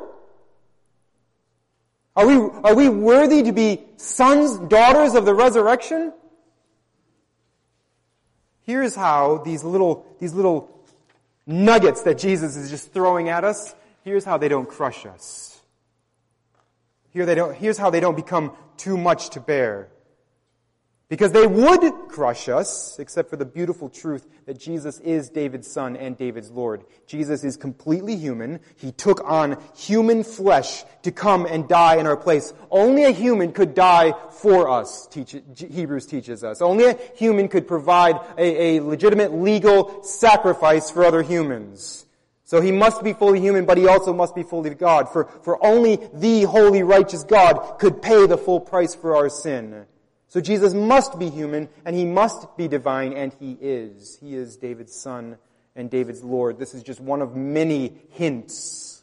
Are 2.15 2.27
we, 2.27 2.35
are 2.63 2.75
we 2.75 2.89
worthy 2.89 3.43
to 3.43 3.53
be 3.53 3.85
sons, 3.97 4.59
daughters 4.69 5.15
of 5.15 5.25
the 5.25 5.35
resurrection? 5.35 6.13
Here's 8.63 8.95
how 8.95 9.39
these 9.39 9.65
little, 9.65 10.07
these 10.21 10.35
little 10.35 10.71
nuggets 11.47 12.03
that 12.03 12.19
Jesus 12.19 12.55
is 12.57 12.71
just 12.71 12.93
throwing 12.93 13.29
at 13.29 13.45
us, 13.45 13.75
here's 14.05 14.25
how 14.25 14.39
they 14.39 14.49
don't 14.49 14.69
crush 14.69 15.05
us. 15.07 15.61
Here 17.11 17.27
they 17.27 17.35
don't, 17.35 17.55
here's 17.55 17.77
how 17.77 17.91
they 17.91 18.01
don't 18.01 18.17
become 18.17 18.53
too 18.77 18.97
much 18.97 19.31
to 19.31 19.41
bear. 19.41 19.89
Because 21.13 21.33
they 21.33 21.47
would 21.47 21.93
crush 22.09 22.49
us, 22.49 22.99
except 22.99 23.29
for 23.29 23.37
the 23.37 23.45
beautiful 23.45 23.91
truth 23.91 24.27
that 24.47 24.59
Jesus 24.59 24.99
is 25.01 25.29
David's 25.29 25.71
son 25.71 25.95
and 25.95 26.17
David's 26.17 26.51
Lord. 26.51 26.85
Jesus 27.07 27.45
is 27.45 27.59
completely 27.59 28.17
human. 28.17 28.61
He 28.77 28.93
took 28.93 29.23
on 29.29 29.63
human 29.77 30.25
flesh 30.25 30.85
to 31.03 31.13
come 31.13 31.45
and 31.45 31.69
die 31.69 31.97
in 31.97 32.07
our 32.07 32.17
place. 32.17 32.55
Only 32.71 33.05
a 33.05 33.11
human 33.11 33.53
could 33.53 33.75
die 33.75 34.15
for 34.31 34.71
us, 34.71 35.07
teach, 35.09 35.37
Hebrews 35.55 36.07
teaches 36.07 36.43
us. 36.43 36.63
Only 36.63 36.87
a 36.87 36.99
human 37.15 37.49
could 37.49 37.69
provide 37.69 38.19
a, 38.39 38.79
a 38.79 38.81
legitimate 38.81 39.35
legal 39.35 40.03
sacrifice 40.05 40.91
for 40.91 41.05
other 41.05 41.21
humans. 41.21 42.07
So 42.45 42.63
he 42.63 42.73
must 42.73 43.05
be 43.05 43.13
fully 43.13 43.39
human, 43.39 43.67
but 43.67 43.77
he 43.77 43.87
also 43.87 44.15
must 44.15 44.35
be 44.35 44.45
fully 44.45 44.71
God. 44.71 45.13
For, 45.13 45.27
for 45.43 45.63
only 45.63 45.99
the 46.15 46.45
holy 46.45 46.83
righteous 46.83 47.23
God 47.23 47.77
could 47.79 48.01
pay 48.01 48.27
the 48.27 48.39
full 48.39 48.61
price 48.61 48.95
for 48.95 49.15
our 49.15 49.29
sin. 49.29 49.85
So 50.33 50.41
Jesus 50.41 50.72
must 50.72 51.18
be 51.18 51.28
human, 51.28 51.68
and 51.85 51.95
he 51.95 52.07
must 52.07 52.57
be 52.57 52.66
divine, 52.66 53.12
and 53.12 53.35
he 53.39 53.53
is. 53.61 54.16
He 54.18 54.35
is 54.35 54.57
David's 54.57 54.95
son 54.95 55.37
and 55.76 55.91
David's 55.91 56.24
Lord. 56.24 56.59
This 56.59 56.72
is 56.72 56.83
just 56.83 57.01
one 57.01 57.20
of 57.20 57.37
many 57.37 58.01
hints 58.12 59.03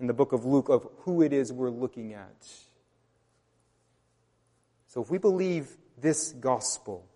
in 0.00 0.08
the 0.08 0.12
book 0.12 0.32
of 0.32 0.44
Luke 0.44 0.68
of 0.68 0.84
who 1.02 1.22
it 1.22 1.32
is 1.32 1.52
we're 1.52 1.70
looking 1.70 2.14
at. 2.14 2.34
So 4.88 5.00
if 5.00 5.12
we 5.12 5.18
believe 5.18 5.68
this 6.00 6.32
gospel, 6.32 7.06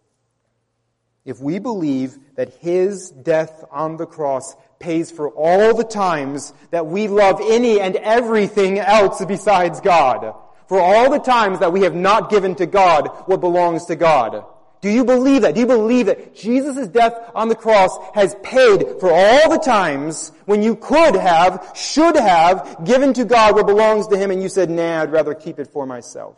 if 1.24 1.40
we 1.40 1.58
believe 1.58 2.16
that 2.36 2.54
his 2.60 3.10
death 3.10 3.64
on 3.72 3.96
the 3.96 4.06
cross 4.06 4.54
pays 4.78 5.10
for 5.10 5.30
all 5.30 5.74
the 5.74 5.82
times 5.82 6.52
that 6.70 6.86
we 6.86 7.08
love 7.08 7.40
any 7.42 7.80
and 7.80 7.96
everything 7.96 8.78
else 8.78 9.24
besides 9.24 9.80
God, 9.80 10.32
for 10.68 10.80
all 10.80 11.10
the 11.10 11.18
times 11.18 11.60
that 11.60 11.72
we 11.72 11.82
have 11.82 11.94
not 11.94 12.30
given 12.30 12.54
to 12.56 12.66
God 12.66 13.08
what 13.26 13.40
belongs 13.40 13.86
to 13.86 13.96
God. 13.96 14.44
Do 14.80 14.90
you 14.90 15.04
believe 15.04 15.42
that? 15.42 15.54
Do 15.54 15.60
you 15.60 15.66
believe 15.66 16.06
that 16.06 16.34
Jesus' 16.34 16.88
death 16.88 17.14
on 17.34 17.48
the 17.48 17.54
cross 17.54 17.96
has 18.14 18.36
paid 18.42 19.00
for 19.00 19.10
all 19.10 19.50
the 19.50 19.58
times 19.58 20.32
when 20.44 20.62
you 20.62 20.76
could 20.76 21.16
have, 21.16 21.72
should 21.74 22.16
have 22.16 22.84
given 22.84 23.12
to 23.14 23.24
God 23.24 23.54
what 23.54 23.66
belongs 23.66 24.06
to 24.08 24.16
Him 24.16 24.30
and 24.30 24.42
you 24.42 24.48
said, 24.48 24.70
nah, 24.70 25.02
I'd 25.02 25.12
rather 25.12 25.34
keep 25.34 25.58
it 25.58 25.68
for 25.68 25.86
myself? 25.86 26.36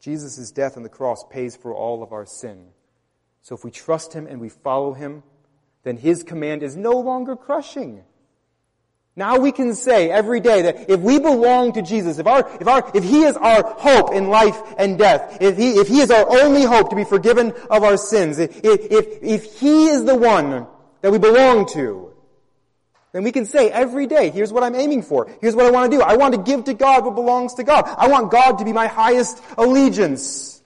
Jesus' 0.00 0.50
death 0.52 0.76
on 0.76 0.84
the 0.84 0.88
cross 0.88 1.24
pays 1.28 1.56
for 1.56 1.74
all 1.74 2.02
of 2.02 2.12
our 2.12 2.24
sin. 2.24 2.68
So 3.42 3.54
if 3.54 3.64
we 3.64 3.70
trust 3.70 4.14
Him 4.14 4.26
and 4.26 4.40
we 4.40 4.48
follow 4.48 4.94
Him, 4.94 5.22
then 5.88 5.96
His 5.96 6.22
command 6.22 6.62
is 6.62 6.76
no 6.76 6.92
longer 6.92 7.34
crushing. 7.34 8.04
Now 9.16 9.38
we 9.38 9.50
can 9.50 9.74
say 9.74 10.10
every 10.10 10.38
day 10.38 10.62
that 10.62 10.88
if 10.88 11.00
we 11.00 11.18
belong 11.18 11.72
to 11.72 11.82
Jesus, 11.82 12.18
if 12.18 12.26
our, 12.28 12.48
if 12.60 12.68
our, 12.68 12.88
if 12.94 13.02
He 13.02 13.24
is 13.24 13.36
our 13.36 13.64
hope 13.76 14.12
in 14.12 14.28
life 14.28 14.56
and 14.78 14.96
death, 14.96 15.38
if 15.40 15.56
He, 15.56 15.72
if 15.72 15.88
He 15.88 16.00
is 16.00 16.10
our 16.12 16.30
only 16.40 16.62
hope 16.62 16.90
to 16.90 16.96
be 16.96 17.02
forgiven 17.02 17.52
of 17.68 17.82
our 17.82 17.96
sins, 17.96 18.38
if, 18.38 18.64
if, 18.64 19.18
if 19.22 19.58
He 19.58 19.86
is 19.86 20.04
the 20.04 20.14
one 20.14 20.68
that 21.00 21.10
we 21.10 21.18
belong 21.18 21.66
to, 21.72 22.12
then 23.12 23.24
we 23.24 23.32
can 23.32 23.46
say 23.46 23.70
every 23.70 24.06
day, 24.06 24.30
here's 24.30 24.52
what 24.52 24.62
I'm 24.62 24.74
aiming 24.74 25.02
for. 25.02 25.28
Here's 25.40 25.56
what 25.56 25.64
I 25.66 25.70
want 25.70 25.90
to 25.90 25.96
do. 25.96 26.02
I 26.02 26.16
want 26.16 26.34
to 26.34 26.42
give 26.42 26.64
to 26.64 26.74
God 26.74 27.04
what 27.04 27.14
belongs 27.14 27.54
to 27.54 27.64
God. 27.64 27.92
I 27.96 28.08
want 28.08 28.30
God 28.30 28.58
to 28.58 28.64
be 28.64 28.72
my 28.72 28.86
highest 28.86 29.42
allegiance. 29.56 30.57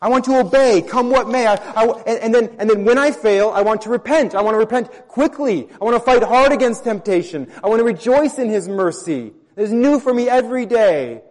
I 0.00 0.08
want 0.08 0.26
to 0.26 0.38
obey, 0.38 0.82
come 0.82 1.10
what 1.10 1.28
may. 1.28 1.46
I, 1.46 1.54
I, 1.54 1.84
and, 2.02 2.34
then, 2.34 2.54
and 2.58 2.68
then 2.68 2.84
when 2.84 2.98
I 2.98 3.10
fail, 3.10 3.50
I 3.50 3.62
want 3.62 3.82
to 3.82 3.88
repent. 3.88 4.34
I 4.34 4.42
want 4.42 4.54
to 4.54 4.58
repent 4.58 4.90
quickly. 5.08 5.68
I 5.80 5.84
want 5.84 5.96
to 5.96 6.00
fight 6.00 6.22
hard 6.22 6.52
against 6.52 6.84
temptation. 6.84 7.50
I 7.64 7.68
want 7.68 7.80
to 7.80 7.84
rejoice 7.84 8.38
in 8.38 8.48
His 8.48 8.68
mercy. 8.68 9.32
It 9.56 9.62
is 9.62 9.72
new 9.72 9.98
for 9.98 10.12
me 10.12 10.28
every 10.28 10.66
day. 10.66 11.22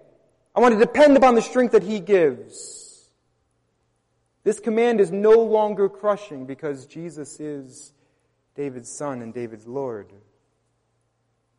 I 0.56 0.62
want 0.62 0.74
to 0.74 0.80
depend 0.80 1.16
upon 1.16 1.36
the 1.36 1.42
strength 1.42 1.74
that 1.74 1.84
He 1.84 2.00
gives. 2.00 3.08
This 4.44 4.60
command 4.60 5.00
is 5.00 5.12
no 5.12 5.32
longer 5.32 5.88
crushing 5.88 6.46
because 6.46 6.88
Jesus 6.88 7.40
is 7.40 7.94
David's 8.56 8.90
son 8.90 9.22
and 9.22 9.34
David's 9.34 9.68
Lord. 9.68 10.12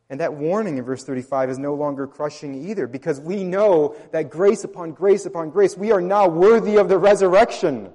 And 0.09 0.21
that 0.21 0.33
warning 0.33 0.77
in 0.77 0.85
verse 0.85 1.03
35 1.03 1.49
is 1.49 1.59
no 1.59 1.73
longer 1.73 2.07
crushing 2.07 2.69
either 2.69 2.87
because 2.87 3.19
we 3.19 3.43
know 3.43 3.95
that 4.11 4.29
grace 4.29 4.63
upon 4.63 4.93
grace 4.93 5.25
upon 5.25 5.49
grace, 5.49 5.75
we 5.75 5.91
are 5.91 6.01
now 6.01 6.29
worthy 6.29 6.77
of 6.77 6.87
the 6.87 6.97
resurrection. 6.97 7.91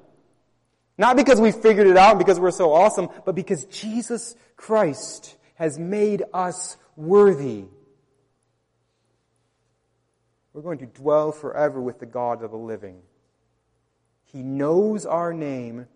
Not 0.98 1.16
because 1.16 1.40
we 1.40 1.52
figured 1.52 1.86
it 1.86 1.96
out 1.96 2.10
and 2.10 2.18
because 2.18 2.38
we're 2.38 2.50
so 2.50 2.72
awesome, 2.72 3.08
but 3.24 3.34
because 3.34 3.64
Jesus 3.66 4.36
Christ 4.56 5.36
has 5.54 5.78
made 5.78 6.22
us 6.34 6.76
worthy. 6.96 7.64
We're 10.52 10.62
going 10.62 10.78
to 10.78 10.86
dwell 10.86 11.32
forever 11.32 11.80
with 11.80 11.98
the 11.98 12.06
God 12.06 12.42
of 12.42 12.50
the 12.50 12.58
living. 12.58 13.00
He 14.24 14.42
knows 14.42 15.06
our 15.06 15.32
name 15.32 15.86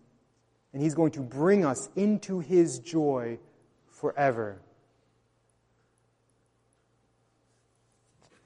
and 0.73 0.81
He's 0.81 0.95
going 0.95 1.11
to 1.11 1.21
bring 1.21 1.63
us 1.63 1.89
into 1.95 2.39
His 2.39 2.79
joy 2.79 3.37
forever. 3.87 4.61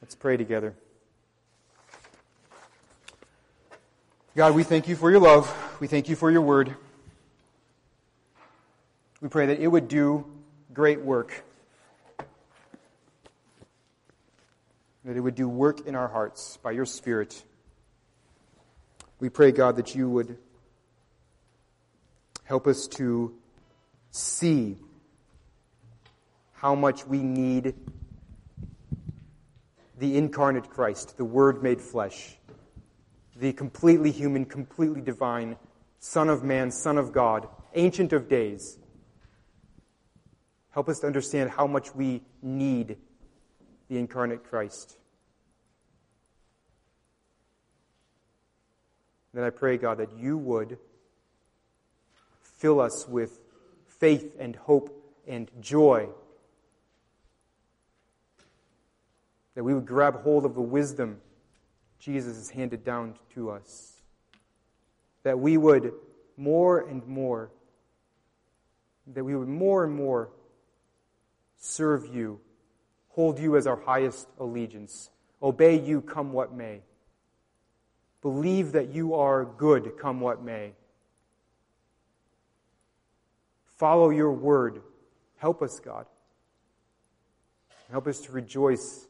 Let's 0.02 0.16
pray 0.16 0.38
together. 0.38 0.76
God, 4.36 4.56
we 4.56 4.64
thank 4.64 4.88
you 4.88 4.96
for 4.96 5.12
your 5.12 5.20
love. 5.20 5.54
We 5.80 5.88
thank 5.88 6.10
you 6.10 6.16
for 6.16 6.32
your 6.32 6.42
word. 6.42 6.76
We 9.22 9.30
pray 9.30 9.46
that 9.48 9.60
it 9.60 9.68
would 9.68 9.88
do 9.88 10.26
great 10.74 11.02
work. 11.02 11.44
That 15.06 15.16
it 15.18 15.20
would 15.20 15.36
do 15.36 15.48
work 15.48 15.86
in 15.88 15.96
our 15.96 16.08
hearts 16.08 16.58
by 16.64 16.72
your 16.72 16.86
Spirit. 16.86 17.44
We 19.20 19.30
pray, 19.30 19.52
God, 19.52 19.76
that 19.76 19.94
you 19.94 20.10
would 20.10 20.38
Help 22.52 22.68
us 22.68 22.86
to 22.86 23.34
see 24.10 24.76
how 26.52 26.76
much 26.76 27.08
we 27.08 27.20
need 27.24 27.74
the 30.02 30.18
incarnate 30.18 30.70
Christ, 30.70 31.16
the 31.16 31.24
Word 31.24 31.64
made 31.64 31.80
flesh, 31.80 32.36
the 33.38 33.54
completely 33.54 34.12
human, 34.12 34.44
completely 34.46 35.00
divine 35.00 35.56
Son 36.00 36.28
of 36.28 36.44
Man, 36.44 36.72
Son 36.72 36.98
of 36.98 37.14
God, 37.14 37.48
Ancient 37.74 38.12
of 38.12 38.28
Days. 38.28 38.78
Help 40.72 40.90
us 40.90 41.00
to 41.00 41.08
understand 41.08 41.52
how 41.52 41.68
much 41.68 41.96
we 41.96 42.22
need 42.42 42.98
the 43.88 43.98
incarnate 43.98 44.44
Christ. 44.44 44.98
Then 49.34 49.46
I 49.46 49.50
pray, 49.50 49.78
God, 49.78 50.00
that 50.00 50.18
you 50.18 50.38
would 50.38 50.78
Fill 52.62 52.80
us 52.80 53.08
with 53.08 53.40
faith 53.88 54.36
and 54.38 54.56
hope 54.56 54.96
and 55.28 55.50
joy. 55.60 56.10
That 59.56 59.64
we 59.64 59.74
would 59.74 59.86
grab 59.86 60.22
hold 60.24 60.46
of 60.46 60.56
the 60.56 60.62
wisdom 60.62 61.20
Jesus 62.00 62.38
has 62.38 62.50
handed 62.50 62.84
down 62.84 63.16
to 63.36 63.52
us. 63.52 64.02
That 65.24 65.40
we 65.40 65.58
would 65.58 65.94
more 66.36 66.80
and 66.80 67.06
more, 67.06 67.52
that 69.14 69.24
we 69.24 69.36
would 69.36 69.48
more 69.48 69.84
and 69.84 69.94
more 69.94 70.30
serve 71.58 72.14
you, 72.14 72.40
hold 73.10 73.40
you 73.40 73.56
as 73.56 73.68
our 73.68 73.80
highest 73.80 74.28
allegiance, 74.40 75.12
obey 75.44 75.80
you 75.80 76.02
come 76.02 76.34
what 76.34 76.54
may, 76.54 76.82
believe 78.22 78.72
that 78.72 78.90
you 78.90 79.14
are 79.14 79.46
good 79.46 79.94
come 80.00 80.20
what 80.20 80.44
may. 80.44 80.74
Follow 83.78 84.10
your 84.10 84.32
word. 84.32 84.82
Help 85.38 85.62
us, 85.62 85.80
God. 85.80 86.06
Help 87.92 88.08
us 88.08 88.20
to 88.22 88.32
rejoice. 88.32 89.08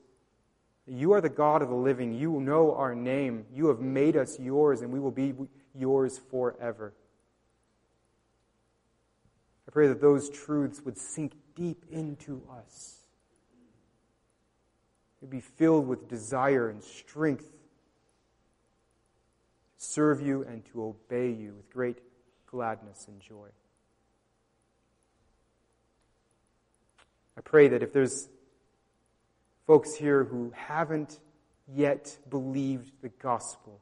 You 0.94 1.14
are 1.14 1.22
the 1.22 1.30
God 1.30 1.62
of 1.62 1.70
the 1.70 1.76
living. 1.76 2.14
You 2.14 2.42
know 2.42 2.76
our 2.76 2.94
name. 2.94 3.46
You 3.54 3.68
have 3.68 3.80
made 3.80 4.18
us 4.18 4.38
yours, 4.38 4.82
and 4.82 4.92
we 4.92 5.00
will 5.00 5.12
be 5.12 5.34
yours 5.74 6.20
forever. 6.30 6.94
I 9.68 9.72
pray 9.72 9.88
that 9.88 10.02
those 10.02 10.30
truths 10.30 10.82
would 10.84 10.98
sink 10.98 11.32
deep 11.56 11.86
into 11.92 12.42
us. 12.52 12.98
We'd 15.22 15.30
be 15.30 15.40
filled 15.40 15.88
with 15.88 16.10
desire 16.10 16.68
and 16.68 16.84
strength 16.84 17.46
to 17.46 17.56
serve 19.78 20.20
you 20.22 20.44
and 20.44 20.66
to 20.74 20.84
obey 20.84 21.32
you 21.32 21.54
with 21.56 21.70
great 21.72 22.00
gladness 22.48 23.06
and 23.08 23.22
joy. 23.22 23.48
I 27.38 27.42
pray 27.42 27.70
that 27.70 27.82
if 27.82 27.94
there's 27.94 28.28
folks 29.72 29.96
here 29.96 30.26
who 30.26 30.52
haven't 30.54 31.18
yet 31.74 32.18
believed 32.30 32.92
the 33.02 33.08
gospel, 33.08 33.80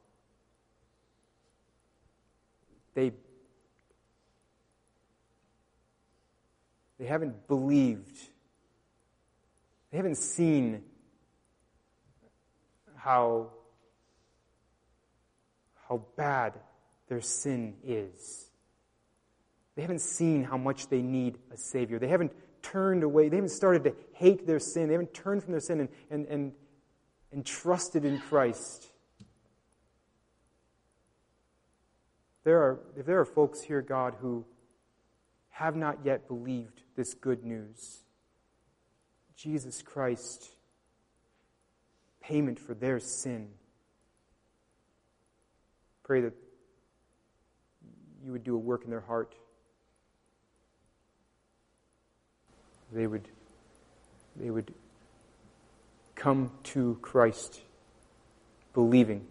they 2.94 3.12
They 7.00 7.06
haven't 7.08 7.48
believed. 7.48 8.16
They 9.90 9.98
haven't 9.98 10.18
seen 10.18 10.84
how, 12.96 13.50
how 15.88 16.04
bad 16.16 16.54
their 17.08 17.22
sin 17.22 17.78
is. 17.84 18.52
They 19.76 19.82
haven't 19.82 20.02
seen 20.02 20.44
how 20.44 20.58
much 20.58 20.90
they 20.90 21.02
need 21.02 21.40
a 21.52 21.58
Savior. 21.58 21.98
They 21.98 22.10
haven't 22.10 22.34
turned 22.62 23.04
away. 23.04 23.30
They 23.30 23.38
haven't 23.38 23.50
started 23.50 23.84
to 23.86 23.96
hate 24.14 24.46
their 24.46 24.60
sin. 24.60 24.88
They 24.88 24.94
haven't 24.94 25.14
turned 25.14 25.44
from 25.44 25.52
their 25.52 25.62
sin 25.62 25.82
and, 25.82 25.90
and, 26.10 26.26
and, 26.28 26.52
and 27.32 27.46
trusted 27.46 28.06
in 28.06 28.20
Christ. 28.20 28.88
There 32.44 32.58
are, 32.60 32.80
if 32.98 33.06
there 33.06 33.20
are 33.20 33.26
folks 33.26 33.62
here, 33.62 33.82
God, 33.82 34.16
who 34.22 34.46
have 35.50 35.76
not 35.76 36.00
yet 36.04 36.28
believed 36.28 36.82
this 36.96 37.14
good 37.14 37.44
news. 37.44 38.00
Jesus 39.36 39.82
Christ, 39.82 40.50
payment 42.22 42.60
for 42.60 42.74
their 42.74 43.00
sin. 43.00 43.50
Pray 46.04 46.22
that 46.22 46.34
you 48.24 48.32
would 48.32 48.44
do 48.44 48.56
a 48.56 48.60
work 48.60 48.84
in 48.84 48.90
their 48.90 49.02
heart. 49.02 49.36
They 52.92 53.08
would, 53.08 53.28
they 54.36 54.50
would 54.50 54.74
come 56.16 56.52
to 56.64 56.98
Christ 57.02 57.62
believing. 58.74 59.26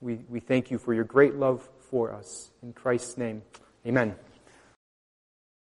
We, 0.00 0.20
we 0.28 0.40
thank 0.40 0.70
you 0.70 0.78
for 0.78 0.94
your 0.94 1.04
great 1.04 1.34
love 1.34 1.68
for 1.90 2.12
us. 2.12 2.50
In 2.62 2.72
Christ's 2.72 3.16
name, 3.16 3.42
amen. 3.86 4.14